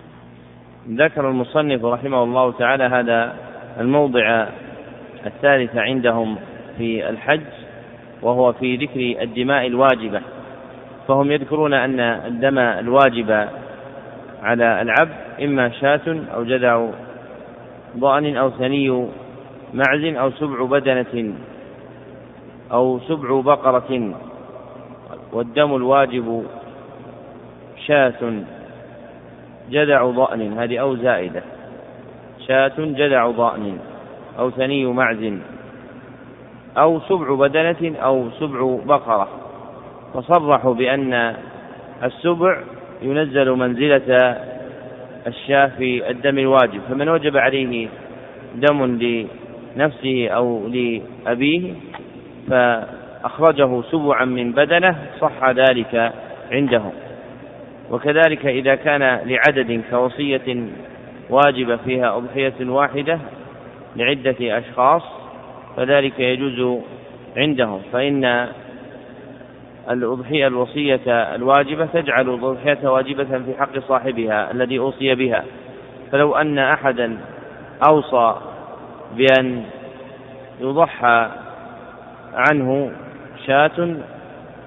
ذكر 0.88 1.28
المصنف 1.30 1.84
رحمه 1.84 2.22
الله 2.22 2.52
تعالى 2.52 2.84
هذا 2.84 3.34
الموضع 3.80 4.46
الثالث 5.26 5.76
عندهم 5.76 6.36
في 6.78 7.08
الحج 7.08 7.40
وهو 8.22 8.52
في 8.52 8.76
ذكر 8.76 9.22
الدماء 9.22 9.66
الواجبة. 9.66 10.20
فهم 11.08 11.32
يذكرون 11.32 11.74
أن 11.74 12.00
الدم 12.00 12.58
الواجب 12.58 13.48
على 14.42 14.82
العبد 14.82 15.14
إما 15.42 15.70
شاة 15.80 16.16
أو 16.34 16.44
جذع 16.44 16.88
ضأن 17.98 18.36
أو 18.36 18.50
ثني 18.50 19.08
معز 19.74 20.04
أو 20.04 20.30
سبع 20.30 20.64
بدنة 20.64 21.34
أو 22.72 23.00
سبع 23.08 23.40
بقرة 23.40 24.14
والدم 25.32 25.76
الواجب 25.76 26.44
شاة 27.86 28.42
جدع 29.70 30.04
ضأن 30.10 30.58
هذه 30.58 30.78
أو 30.78 30.96
زائدة. 30.96 31.42
شاة 32.48 32.72
جدع 32.78 33.30
ضأن 33.30 33.78
أو 34.38 34.50
ثني 34.50 34.84
معز 34.86 35.32
أو 36.78 37.00
سبع 37.00 37.34
بدنة 37.34 37.96
أو 37.98 38.30
سبع 38.40 38.78
بقرة. 38.86 39.28
فصرحوا 40.14 40.74
بأن 40.74 41.36
السبع 42.02 42.62
ينزل 43.02 43.50
منزلة 43.50 44.36
الشاة 45.26 45.66
في 45.66 46.10
الدم 46.10 46.38
الواجب 46.38 46.80
فمن 46.88 47.08
وجب 47.08 47.36
عليه 47.36 47.88
دم 48.54 48.84
لنفسه 49.76 50.28
أو 50.28 50.68
لأبيه 50.68 51.72
فأخرجه 52.50 53.82
سبعا 53.82 54.24
من 54.24 54.52
بدنه 54.52 54.96
صح 55.20 55.50
ذلك 55.50 56.12
عندهم. 56.52 56.92
وكذلك 57.90 58.46
إذا 58.46 58.74
كان 58.74 59.02
لعدد 59.02 59.82
كوصية 59.90 60.66
واجبة 61.30 61.76
فيها 61.76 62.16
أضحية 62.16 62.54
واحدة 62.60 63.18
لعدة 63.96 64.58
أشخاص 64.58 65.02
فذلك 65.76 66.20
يجوز 66.20 66.80
عندهم. 67.36 67.82
فإن 67.92 68.48
الأضحية 69.90 70.46
الوصية 70.46 71.00
الواجبة 71.06 71.86
تجعل 71.86 72.34
الأضحية 72.34 72.88
واجبة 72.88 73.24
في 73.24 73.54
حق 73.58 73.78
صاحبها 73.78 74.50
الذي 74.50 74.78
أوصي 74.78 75.14
بها. 75.14 75.44
فلو 76.12 76.34
أن 76.36 76.58
أحدا 76.58 77.16
أوصى 77.88 78.34
بأن 79.16 79.62
يضحى 80.60 81.28
عنه 82.34 82.92
شاة 83.46 83.96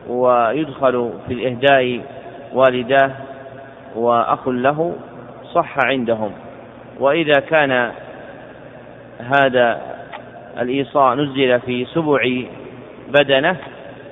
ويدخل 0.08 1.13
في 1.27 1.34
الإهداء 1.34 2.01
والداه 2.53 3.12
وأخ 3.95 4.47
له 4.47 4.95
صح 5.53 5.77
عندهم. 5.86 6.32
وإذا 6.99 7.39
كان 7.49 7.91
هذا 9.19 9.82
الإيصاء 10.60 11.15
نزل 11.15 11.60
في 11.60 11.86
سبع 11.86 12.43
بدنة 13.08 13.58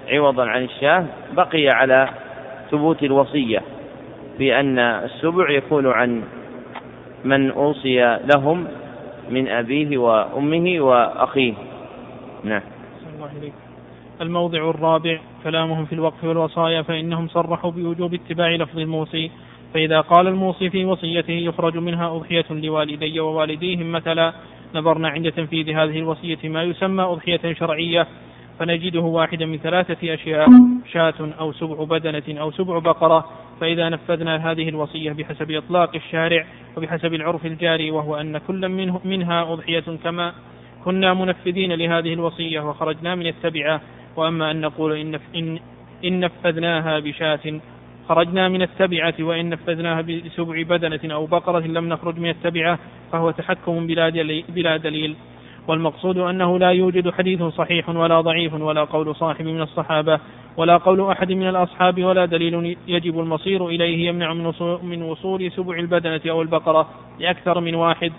عوضا 0.09 0.45
عن 0.45 0.63
الشاة 0.63 1.05
بقي 1.33 1.69
على 1.69 2.09
ثبوت 2.71 3.03
الوصية 3.03 3.61
في 4.37 4.59
أن 4.59 4.79
السبع 4.79 5.49
يكون 5.51 5.87
عن 5.87 6.23
من 7.23 7.51
أوصي 7.51 8.19
لهم 8.35 8.67
من 9.29 9.47
أبيه 9.47 9.97
وأمه 9.97 10.81
وأخيه. 10.81 11.53
نعم. 12.43 12.61
الموضع 14.21 14.69
الرابع 14.69 15.19
كلامهم 15.43 15.85
في 15.85 15.93
الوقف 15.93 16.23
والوصايا 16.23 16.81
فإنهم 16.81 17.27
صرحوا 17.27 17.71
بوجوب 17.71 18.13
اتباع 18.13 18.49
لفظ 18.55 18.79
الموصي. 18.79 19.31
فإذا 19.73 20.01
قال 20.01 20.27
الموصي 20.27 20.69
في 20.69 20.85
وصيته 20.85 21.33
يخرج 21.33 21.77
منها 21.77 22.15
أضحية 22.15 22.45
لوالدي 22.49 23.19
ووالديهم 23.19 23.91
مثلا 23.91 24.33
نظرنا 24.75 25.09
عند 25.09 25.31
تنفيذ 25.31 25.69
هذه 25.69 25.99
الوصية 25.99 26.49
ما 26.49 26.63
يسمى 26.63 27.03
أضحية 27.03 27.53
شرعية 27.53 28.07
فنجده 28.59 28.99
واحدا 28.99 29.45
من 29.45 29.57
ثلاثة 29.57 30.13
أشياء 30.13 30.47
شاة 30.91 31.13
أو 31.39 31.53
سبع 31.53 31.83
بدنة 31.83 32.41
أو 32.41 32.51
سبع 32.51 32.79
بقرة 32.79 33.25
فإذا 33.61 33.89
نفذنا 33.89 34.51
هذه 34.51 34.69
الوصية 34.69 35.11
بحسب 35.11 35.51
إطلاق 35.51 35.95
الشارع 35.95 36.45
وبحسب 36.77 37.13
العرف 37.13 37.45
الجاري 37.45 37.91
وهو 37.91 38.15
أن 38.15 38.37
كل 38.37 38.69
منه 38.69 39.01
منها 39.05 39.53
أضحية 39.53 39.83
كما 40.03 40.33
كنا 40.85 41.13
منفذين 41.13 41.73
لهذه 41.73 42.13
الوصية 42.13 42.59
وخرجنا 42.59 43.15
من 43.15 43.27
التبعة. 43.27 43.81
وأما 44.15 44.51
أن 44.51 44.61
نقول 44.61 44.97
إن, 44.97 45.19
إن, 45.35 45.59
إن 46.05 46.19
نفذناها 46.19 46.99
بشاة 46.99 47.59
خرجنا 48.09 48.49
من 48.49 48.61
التبعة 48.61 49.13
وإن 49.19 49.49
نفذناها 49.49 50.01
بسبع 50.01 50.61
بدنة 50.61 51.13
أو 51.13 51.25
بقرة 51.25 51.59
لم 51.59 51.89
نخرج 51.89 52.19
من 52.19 52.29
التبعة 52.29 52.79
فهو 53.11 53.31
تحكم 53.31 53.87
بلا 53.87 54.09
دليل, 54.09 54.45
بلا 54.49 54.77
دليل. 54.77 55.15
والمقصود 55.67 56.17
أنه 56.17 56.59
لا 56.59 56.69
يوجد 56.69 57.09
حديث 57.09 57.43
صحيح 57.43 57.89
ولا 57.89 58.21
ضعيف 58.21 58.53
ولا 58.53 58.83
قول 58.83 59.15
صاحب 59.15 59.45
من 59.45 59.61
الصحابة 59.61 60.19
ولا 60.57 60.77
قول 60.77 61.09
أحد 61.11 61.31
من 61.31 61.49
الأصحاب 61.49 62.03
ولا 62.03 62.25
دليل 62.25 62.77
يجب 62.87 63.19
المصير 63.19 63.67
إليه 63.67 64.07
يمنع 64.07 64.33
من 64.83 65.01
وصول 65.01 65.51
سبع 65.51 65.79
البدنة 65.79 66.21
أو 66.29 66.41
البقرة 66.41 66.89
لأكثر 67.19 67.59
من 67.59 67.75
واحد. 67.75 68.11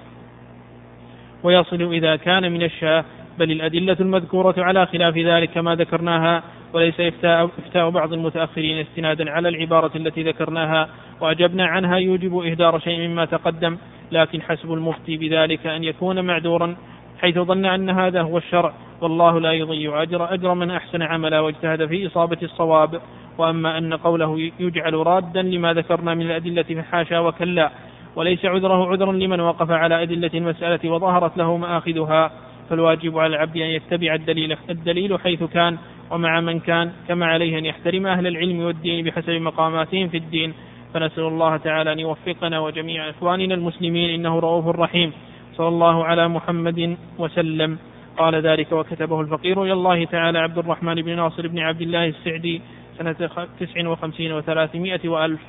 ويصل 1.43 1.93
إذا 1.93 2.17
كان 2.17 2.53
من 2.53 2.63
الشاة 2.63 3.05
بل 3.39 3.51
الأدلة 3.51 3.97
المذكورة 4.01 4.55
على 4.59 4.87
خلاف 4.87 5.19
ذلك 5.19 5.51
كما 5.51 5.75
ذكرناها 5.75 6.43
وليس 6.73 7.01
إفتاء, 7.01 7.45
إفتاء 7.45 7.91
بعض 7.91 8.13
المتأخرين 8.13 8.79
استنادا 8.79 9.31
على 9.31 9.49
العبارة 9.49 9.91
التي 9.97 10.23
ذكرناها 10.23 10.89
وأجبنا 11.21 11.67
عنها 11.67 11.97
يوجب 11.97 12.39
إهدار 12.39 12.79
شيء 12.79 13.09
مما 13.09 13.25
تقدم 13.25 13.77
لكن 14.13 14.43
حسب 14.43 14.73
المفتي 14.73 15.17
بذلك 15.17 15.67
أن 15.67 15.85
يكون 15.85 16.25
معذورا. 16.25 16.77
حيث 17.21 17.39
ظن 17.39 17.65
أن 17.65 17.91
هذا 17.91 18.23
هو 18.23 18.39
الشرع. 18.39 18.73
والله 19.01 19.41
لا 19.41 19.53
يضيع 19.53 20.03
أجر 20.03 20.35
أجر 20.35 20.55
من 20.55 20.71
أحسن 20.71 21.03
عملا 21.03 21.41
واجتهد 21.41 21.87
في 21.87 22.07
إصابة 22.07 22.39
الصواب. 22.43 23.01
وأما 23.39 23.79
أن 23.79 23.95
قوله 23.95 24.51
يجعل 24.61 24.95
رادا 24.95 25.43
لما 25.43 25.73
ذكرنا 25.73 26.15
من 26.15 26.23
الأدلة 26.23 26.63
فحاشا 26.63 27.19
وكلا 27.19 27.71
وليس 28.17 28.45
عذره 28.45 28.91
عذرا 28.91 29.13
لمن 29.13 29.41
وقف 29.41 29.71
على 29.71 30.03
أدلة 30.03 30.31
المسألة 30.35 30.91
وظهرت 30.91 31.37
له 31.39 31.57
مآخذها. 31.57 32.31
فالواجب 32.71 33.19
على 33.19 33.37
العبد 33.37 33.57
أن 33.57 33.69
يتبع 33.69 34.15
الدليل, 34.15 34.57
الدليل 34.71 35.21
حيث 35.21 35.43
كان 35.43 35.79
ومع 36.11 36.41
من 36.41 36.61
كان 36.61 36.93
كما 37.09 37.27
عليه 37.27 37.59
أن 37.59 37.65
يحترم 37.65 38.07
أهل 38.07 38.27
العلم 38.27 38.61
والدين 38.61 39.05
بحسب 39.05 39.31
مقاماتهم 39.31 40.09
في 40.09 40.17
الدين. 40.17 40.55
فنسأل 40.95 41.23
الله 41.23 41.57
تعالى 41.57 41.93
أن 41.93 41.99
يوفقنا 41.99 42.61
وجميع 42.61 43.11
إخواننا 43.11 43.55
المسلمين 43.55 44.11
إنه 44.11 44.39
رؤوف 44.39 44.67
رحيم. 44.67 45.13
صلى 45.57 45.69
الله 45.69 46.05
على 46.05 46.29
محمد 46.29 46.97
وسلم. 47.19 47.79
قال 48.19 48.35
ذلك 48.35 48.73
وكتبه 48.73 49.21
الفقير. 49.21 49.63
إلى 49.63 49.73
الله 49.73 50.05
تعالى 50.05 50.39
عبد 50.39 50.59
الرحمن 50.59 50.95
بن 50.95 51.17
ناصر 51.17 51.49
بن 51.49 51.59
عبد 51.59 51.81
الله 51.81 52.07
السعدي 52.07 52.61
سنة 52.99 53.17
تسع 53.61 53.89
وخمسين 53.89 54.33
وثلاثمائة 54.33 55.09
وألف. 55.09 55.41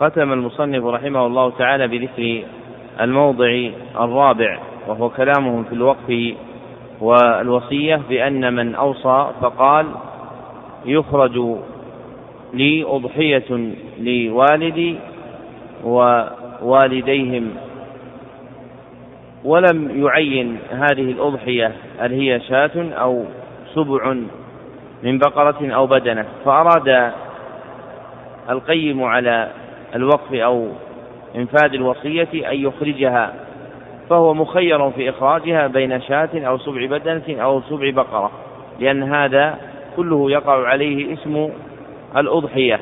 ختم 0.00 0.32
المصنف 0.32 0.84
رحمه 0.84 1.26
الله 1.26 1.50
تعالى 1.50 1.88
بذكر 1.88 2.42
الموضع 3.00 3.70
الرابع 4.00 4.58
وهو 4.88 5.08
كلامهم 5.08 5.64
في 5.64 5.72
الوقف 5.72 6.34
والوصية 7.00 8.00
بأن 8.08 8.54
من 8.54 8.74
أوصى 8.74 9.30
فقال 9.40 9.86
يخرج 10.86 11.56
لي 12.54 12.84
أضحية 12.84 13.74
لوالدي 13.98 14.96
ووالديهم 15.84 17.50
ولم 19.44 20.04
يعين 20.06 20.58
هذه 20.70 21.10
الأضحية 21.10 21.72
هل 21.98 22.12
هي 22.12 22.40
شاة 22.40 22.70
أو 22.76 23.24
سبع 23.74 24.14
من 25.02 25.18
بقرة 25.18 25.74
أو 25.74 25.86
بدنة 25.86 26.26
فأراد 26.44 27.12
القيم 28.50 29.04
على 29.04 29.48
الوقف 29.94 30.34
أو 30.34 30.68
إنفاذ 31.36 31.74
الوصية 31.74 32.50
أن 32.50 32.56
يخرجها 32.56 33.34
فهو 34.10 34.34
مخير 34.34 34.90
في 34.90 35.10
إخراجها 35.10 35.66
بين 35.66 36.00
شاة 36.00 36.30
أو 36.34 36.58
سبع 36.58 36.86
بدنة 36.86 37.42
أو 37.42 37.60
سبع 37.62 37.90
بقرة 37.90 38.30
لأن 38.80 39.02
هذا 39.02 39.58
كله 39.96 40.30
يقع 40.30 40.66
عليه 40.66 41.12
اسم 41.14 41.50
الأضحية 42.16 42.80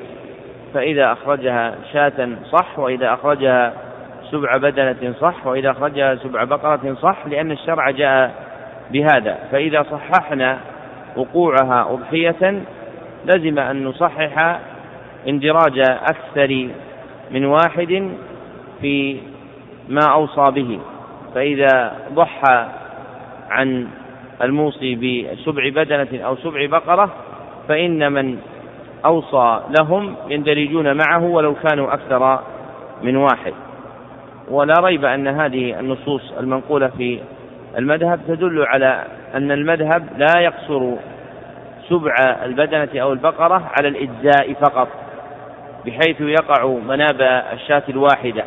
فإذا 0.74 1.12
أخرجها 1.12 1.74
شاة 1.92 2.28
صح 2.52 2.78
وإذا 2.78 3.14
أخرجها 3.14 3.72
سبع 4.30 4.56
بدنة 4.56 5.14
صح 5.20 5.46
وإذا 5.46 5.70
أخرجها 5.70 6.16
سبع 6.16 6.44
بقرة 6.44 6.96
صح 7.02 7.26
لأن 7.26 7.50
الشرع 7.50 7.90
جاء 7.90 8.34
بهذا. 8.90 9.38
فإذا 9.52 9.82
صححنا 9.82 10.58
وقوعها 11.16 11.92
أضحية 11.92 12.62
لزم 13.24 13.58
أن 13.58 13.84
نصحح 13.84 14.58
اندراج 15.28 15.78
أكثر 15.88 16.68
من 17.30 17.44
واحد 17.44 18.10
في 18.80 19.20
ما 19.88 20.06
أوصى 20.12 20.50
به. 20.50 20.80
فإذا 21.34 21.92
ضحى 22.12 22.66
عن 23.50 23.88
الموصي 24.42 24.94
بسبع 24.94 25.68
بدنة 25.68 26.24
أو 26.26 26.36
سبع 26.36 26.66
بقرة 26.66 27.10
فإن 27.68 28.12
من 28.12 28.38
أوصى 29.04 29.60
لهم 29.80 30.16
يندرجون 30.28 30.96
معه 30.96 31.24
ولو 31.24 31.54
كانوا 31.54 31.94
أكثر 31.94 32.40
من 33.02 33.16
واحد. 33.16 33.52
ولا 34.50 34.74
ريب 34.80 35.04
أن 35.04 35.28
هذه 35.28 35.80
النصوص 35.80 36.32
المنقولة 36.40 36.88
في 36.88 37.20
المذهب 37.78 38.20
تدل 38.28 38.64
على 38.66 39.04
أن 39.34 39.50
المذهب 39.50 40.06
لا 40.16 40.40
يقصر 40.40 40.92
سبع 41.88 42.14
البدنة 42.44 43.02
أو 43.02 43.12
البقرة 43.12 43.70
على 43.78 43.88
الإجزاء 43.88 44.52
فقط 44.52 44.88
بحيث 45.86 46.20
يقع 46.20 46.66
مناب 46.66 47.22
الشاة 47.52 47.82
الواحدة 47.88 48.44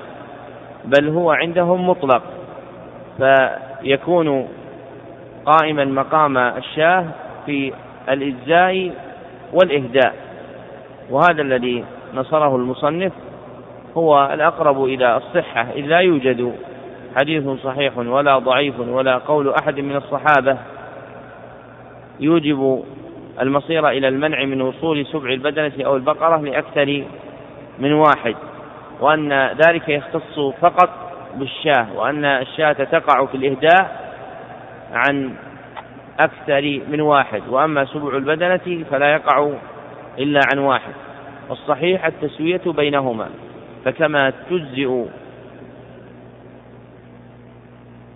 بل 0.85 1.09
هو 1.09 1.31
عندهم 1.31 1.89
مطلق 1.89 2.21
فيكون 3.17 4.47
قائما 5.45 5.85
مقام 5.85 6.37
الشاة 6.37 7.05
في 7.45 7.73
الإجزاء 8.09 8.91
والإهداء 9.53 10.13
وهذا 11.09 11.41
الذي 11.41 11.85
نصره 12.13 12.55
المصنف 12.55 13.11
هو 13.97 14.29
الأقرب 14.33 14.83
إلى 14.83 15.17
الصحة 15.17 15.67
إذ 15.75 15.85
لا 15.85 15.99
يوجد 15.99 16.55
حديث 17.19 17.49
صحيح 17.63 17.97
ولا 17.97 18.37
ضعيف 18.37 18.79
ولا 18.79 19.17
قول 19.17 19.53
أحد 19.61 19.79
من 19.79 19.95
الصحابة 19.95 20.57
يوجب 22.19 22.83
المصير 23.41 23.89
إلى 23.89 24.07
المنع 24.07 24.45
من 24.45 24.61
وصول 24.61 25.05
سبع 25.05 25.29
البدنة 25.29 25.71
أو 25.85 25.95
البقرة 25.95 26.37
لأكثر 26.37 27.03
من 27.79 27.93
واحد 27.93 28.35
وأن 28.99 29.33
ذلك 29.67 29.89
يختص 29.89 30.39
فقط 30.61 30.89
بالشاة 31.35 31.87
وأن 31.95 32.25
الشاة 32.25 32.73
تقع 32.73 33.25
في 33.25 33.37
الإهداء 33.37 34.13
عن 34.93 35.33
أكثر 36.19 36.81
من 36.91 37.01
واحد 37.01 37.41
وأما 37.49 37.85
سبع 37.85 38.17
البدنة 38.17 38.85
فلا 38.91 39.13
يقع 39.13 39.49
إلا 40.19 40.39
عن 40.53 40.59
واحد 40.59 40.93
والصحيح 41.49 42.05
التسوية 42.05 42.61
بينهما. 42.65 43.29
فكما 43.85 44.33
تجزئ 44.49 45.05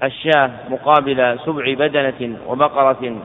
الشاة 0.03 0.51
مقابل 0.69 1.39
سبع 1.45 1.73
بدنة 1.73 2.37
وبقرة 2.47 3.15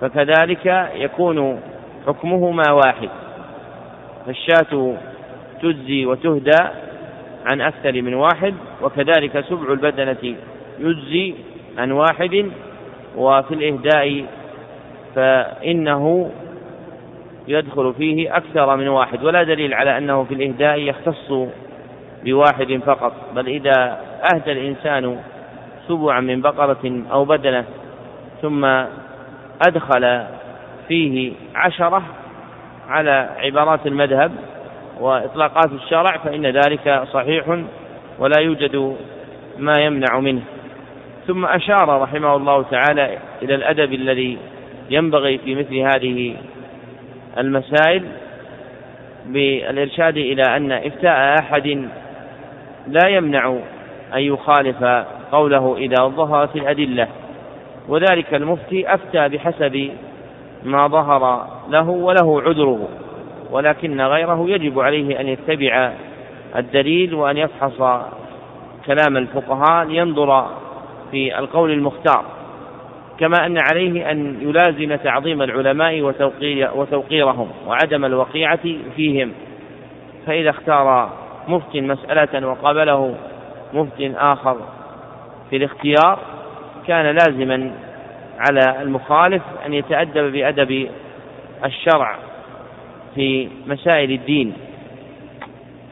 فكذلك 0.00 0.90
يكون 0.94 1.60
حكمهما 2.06 2.72
واحد. 2.72 3.08
فالشاة 4.26 4.94
تجزي 5.62 6.06
وتهدى 6.06 6.58
عن 7.46 7.60
أكثر 7.60 8.02
من 8.02 8.14
واحد 8.14 8.54
وكذلك 8.82 9.40
سبع 9.40 9.72
البدنة 9.72 10.36
يجزي 10.78 11.34
عن 11.78 11.92
واحد 11.92 12.50
وفي 13.16 13.54
الإهداء 13.54 14.24
فإنه 15.14 16.30
يدخل 17.48 17.94
فيه 17.98 18.36
أكثر 18.36 18.76
من 18.76 18.88
واحد 18.88 19.24
ولا 19.24 19.42
دليل 19.42 19.74
على 19.74 19.98
أنه 19.98 20.24
في 20.24 20.34
الإهداء 20.34 20.78
يختص 20.78 21.32
بواحد 22.24 22.80
فقط 22.86 23.12
بل 23.34 23.48
إذا 23.48 24.00
أهدى 24.34 24.52
الإنسان 24.52 25.18
سبعا 25.88 26.20
من 26.20 26.40
بقرة 26.40 27.02
أو 27.12 27.24
بدنة 27.24 27.64
ثم 28.42 28.64
أدخل 29.68 30.24
فيه 30.88 31.32
عشرة 31.54 32.02
على 32.88 33.28
عبارات 33.38 33.86
المذهب 33.86 34.32
وإطلاقات 35.00 35.72
الشرع 35.72 36.16
فإن 36.16 36.46
ذلك 36.46 37.02
صحيح 37.12 37.58
ولا 38.18 38.40
يوجد 38.40 38.96
ما 39.58 39.72
يمنع 39.80 40.20
منه. 40.20 40.42
ثم 41.26 41.44
أشار 41.44 42.02
رحمه 42.02 42.36
الله 42.36 42.62
تعالى 42.62 43.18
إلى 43.42 43.54
الأدب 43.54 43.92
الذي 43.92 44.38
ينبغي 44.90 45.38
في 45.38 45.54
مثل 45.54 45.76
هذه 45.76 46.36
المسائل 47.38 48.02
بالإرشاد 49.26 50.16
إلى 50.16 50.42
أن 50.42 50.72
إفتاء 50.72 51.38
أحد 51.38 51.88
لا 52.88 53.08
يمنع 53.08 53.56
أن 54.14 54.20
يخالف 54.20 54.84
قوله 55.32 55.76
إذا 55.76 56.04
ظهرت 56.04 56.56
الأدلة 56.56 57.08
وذلك 57.88 58.34
المفتي 58.34 58.94
أفتى 58.94 59.28
بحسب 59.28 59.90
ما 60.64 60.88
ظهر 60.88 61.46
له 61.70 61.88
وله 61.88 62.42
عذره 62.42 62.88
ولكن 63.50 64.00
غيره 64.00 64.44
يجب 64.48 64.80
عليه 64.80 65.20
أن 65.20 65.28
يتبع 65.28 65.92
الدليل 66.56 67.14
وأن 67.14 67.36
يفحص 67.36 68.02
كلام 68.86 69.16
الفقهاء 69.16 69.84
لينظر 69.84 70.46
في 71.10 71.38
القول 71.38 71.70
المختار. 71.70 72.24
كما 73.20 73.46
أن 73.46 73.58
عليه 73.70 74.10
أن 74.10 74.36
يلازم 74.40 74.96
تعظيم 74.96 75.42
العلماء 75.42 76.00
وتوقيرهم 76.74 77.50
وعدم 77.66 78.04
الوقيعة 78.04 78.60
فيهم. 78.96 79.32
فإذا 80.26 80.50
اختار 80.50 81.12
مفت 81.48 81.76
مسألة 81.76 82.48
وقابله 82.48 83.14
مفت 83.74 84.12
آخر 84.16 84.56
في 85.50 85.56
الاختيار 85.56 86.18
كان 86.86 87.16
لازما 87.16 87.72
على 88.38 88.82
المخالف 88.82 89.42
أن 89.66 89.74
يتأدب 89.74 90.32
بأدب 90.32 90.88
الشرع 91.64 92.16
في 93.14 93.48
مسائل 93.66 94.10
الدين. 94.10 94.52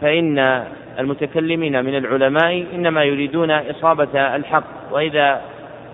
فإن 0.00 0.64
المتكلمين 0.98 1.84
من 1.84 1.96
العلماء 1.96 2.66
إنما 2.74 3.04
يريدون 3.04 3.50
إصابة 3.50 4.36
الحق 4.36 4.64
وإذا 4.92 5.40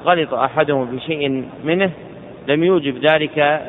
غلط 0.04 0.34
أحدهم 0.34 0.86
في 0.86 1.00
شيء 1.06 1.44
منه 1.64 1.90
لم 2.48 2.64
يوجب 2.64 3.06
ذلك 3.06 3.62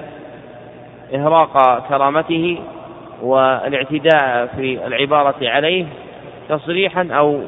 إهراق 1.16 1.88
كرامته 1.90 2.60
والاعتداء 3.22 4.46
في 4.56 4.88
العبارة 4.88 5.50
عليه 5.50 5.86
تصريحا 6.50 7.08
أو 7.12 7.42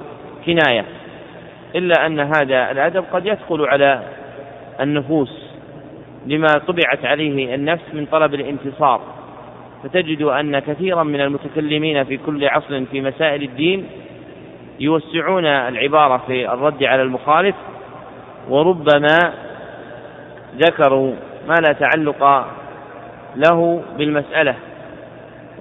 كناية. 0.45 0.85
إلا 1.75 2.05
أن 2.05 2.19
هذا 2.19 2.71
الأدب 2.71 3.03
قد 3.13 3.25
يدخل 3.25 3.65
على 3.65 4.01
النفوس 4.81 5.55
لما 6.25 6.47
طبعت 6.67 7.05
عليه 7.05 7.55
النفس 7.55 7.83
من 7.93 8.05
طلب 8.05 8.33
الانتصار. 8.33 9.01
فتجد 9.83 10.21
أن 10.21 10.59
كثيرا 10.59 11.03
من 11.03 11.21
المتكلمين 11.21 12.03
في 12.03 12.17
كل 12.17 12.47
عصر 12.47 12.85
في 12.85 13.01
مسائل 13.01 13.43
الدين 13.43 13.87
يوسعون 14.79 15.45
العبارة 15.45 16.17
في 16.27 16.53
الرد 16.53 16.83
على 16.83 17.01
المخالف 17.01 17.55
وربما 18.49 19.33
ذكروا 20.57 21.13
ما 21.47 21.53
لا 21.53 21.73
تعلق 21.73 22.45
له 23.35 23.81
بالمسألة 23.97 24.55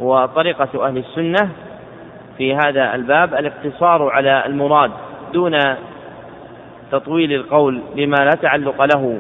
وطريقة 0.01 0.87
أهل 0.89 0.99
السنة 0.99 1.51
في 2.39 2.55
هذا 2.55 2.95
الباب. 2.95 3.35
الاقتصار 3.35 4.11
على 4.11 4.47
المراد 4.47 4.91
دون 5.33 5.59
تطويل 6.93 7.33
القول 7.33 7.81
لما 7.97 8.17
لا 8.17 8.31
تعلق 8.31 8.85
له 8.95 9.19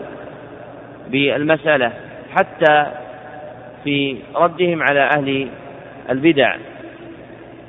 بالمسألة 1.11 1.93
حتى 2.37 2.87
في 3.85 4.17
ردهم 4.37 4.83
على 4.83 5.09
أهل 5.17 5.49
البدع. 6.11 6.57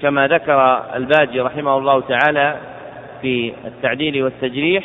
كما 0.02 0.28
ذكر 0.28 0.84
الباجي 0.96 1.42
رحمه 1.42 1.78
الله 1.78 2.02
تعالى 2.02 2.56
في 3.22 3.54
التعديل 3.66 4.24
والتجريح 4.24 4.84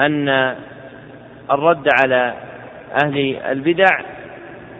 أن 0.00 0.54
الرد 1.50 1.88
على 2.02 2.34
أهل 3.04 3.36
البدع 3.50 4.00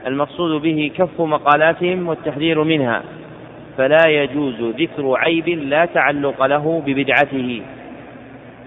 المقصود 0.07 0.63
به 0.63 0.91
كف 0.97 1.21
مقالاتهم 1.21 2.09
والتحذير 2.09 2.65
منها 2.65 3.03
فلا 3.79 4.09
يجوز 4.09 4.61
ذكر 4.61 5.15
عيب 5.17 5.49
لا 5.49 5.85
تعلق 5.85 6.47
له 6.47 6.83
ببدعته. 6.87 7.63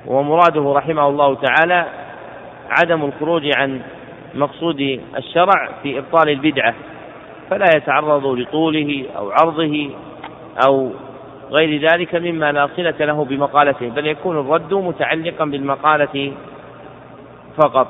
ومراده 0.05 0.73
رحمه 0.73 1.07
الله 1.07 1.35
تعالى 1.35 1.85
عدم 2.69 3.05
الخروج 3.05 3.51
عن 3.57 3.81
مقصود 4.35 4.99
الشرع 5.17 5.69
في 5.83 5.97
إبطال 5.97 6.29
البدعة 6.29 6.73
فلا 7.49 7.65
يتعرض 7.75 8.25
لطوله 8.25 9.05
أو 9.17 9.31
عرضه 9.31 9.89
أو 10.67 10.91
غير 11.51 11.89
ذلك 11.91 12.15
مما 12.15 12.51
لا 12.51 12.69
صلة 12.75 12.95
له 12.99 13.25
بمقالته 13.25 13.89
بل 13.89 14.07
يكون 14.07 14.39
الرد 14.39 14.73
متعلقا 14.73 15.45
بالمقالة 15.45 16.33
فقط. 17.57 17.87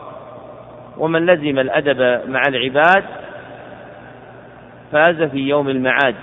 ومن 0.98 1.26
لزم 1.26 1.60
الأدب 1.60 2.30
مع 2.30 2.42
العباد 2.48 3.04
فاز 4.92 5.24
في 5.24 5.38
يوم 5.38 5.70
المعاد. 5.70 6.16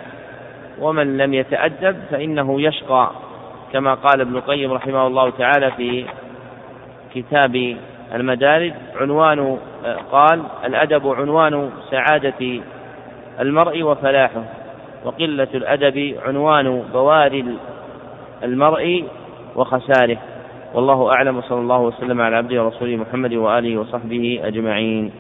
ومن 0.81 1.19
لم 1.19 1.35
يتأدب 1.35 1.97
فإنه 2.11 2.61
يشقى 2.61 3.11
كما 3.73 3.95
قال 3.95 4.21
ابن 4.21 4.37
القيم 4.37 4.73
رحمه 4.73 5.07
الله 5.07 5.31
تعالى 5.31 5.71
في 5.71 6.05
كتاب 7.15 7.77
المدارج. 8.15 8.73
عنوان 9.01 9.59
قال 10.13 10.43
الأدب 10.65 11.09
عنوان 11.09 11.71
سعادة 11.91 12.61
المرء 13.41 13.83
وفلاحه. 13.83 14.45
وقلة 15.05 15.49
الأدب 15.55 16.17
عنوان 16.27 16.83
بوار 16.93 17.45
المرء 18.43 19.05
وخساره. 19.57 20.19
والله 20.75 21.13
أعلم 21.13 21.37
وصلى 21.37 21.59
الله 21.61 21.81
وسلم 21.81 22.21
على 22.21 22.37
عبده 22.37 22.65
ورسوله 22.65 22.97
محمد 22.97 23.35
وآله 23.35 23.81
وصحبه 23.81 24.41
أجمعين. 24.45 25.13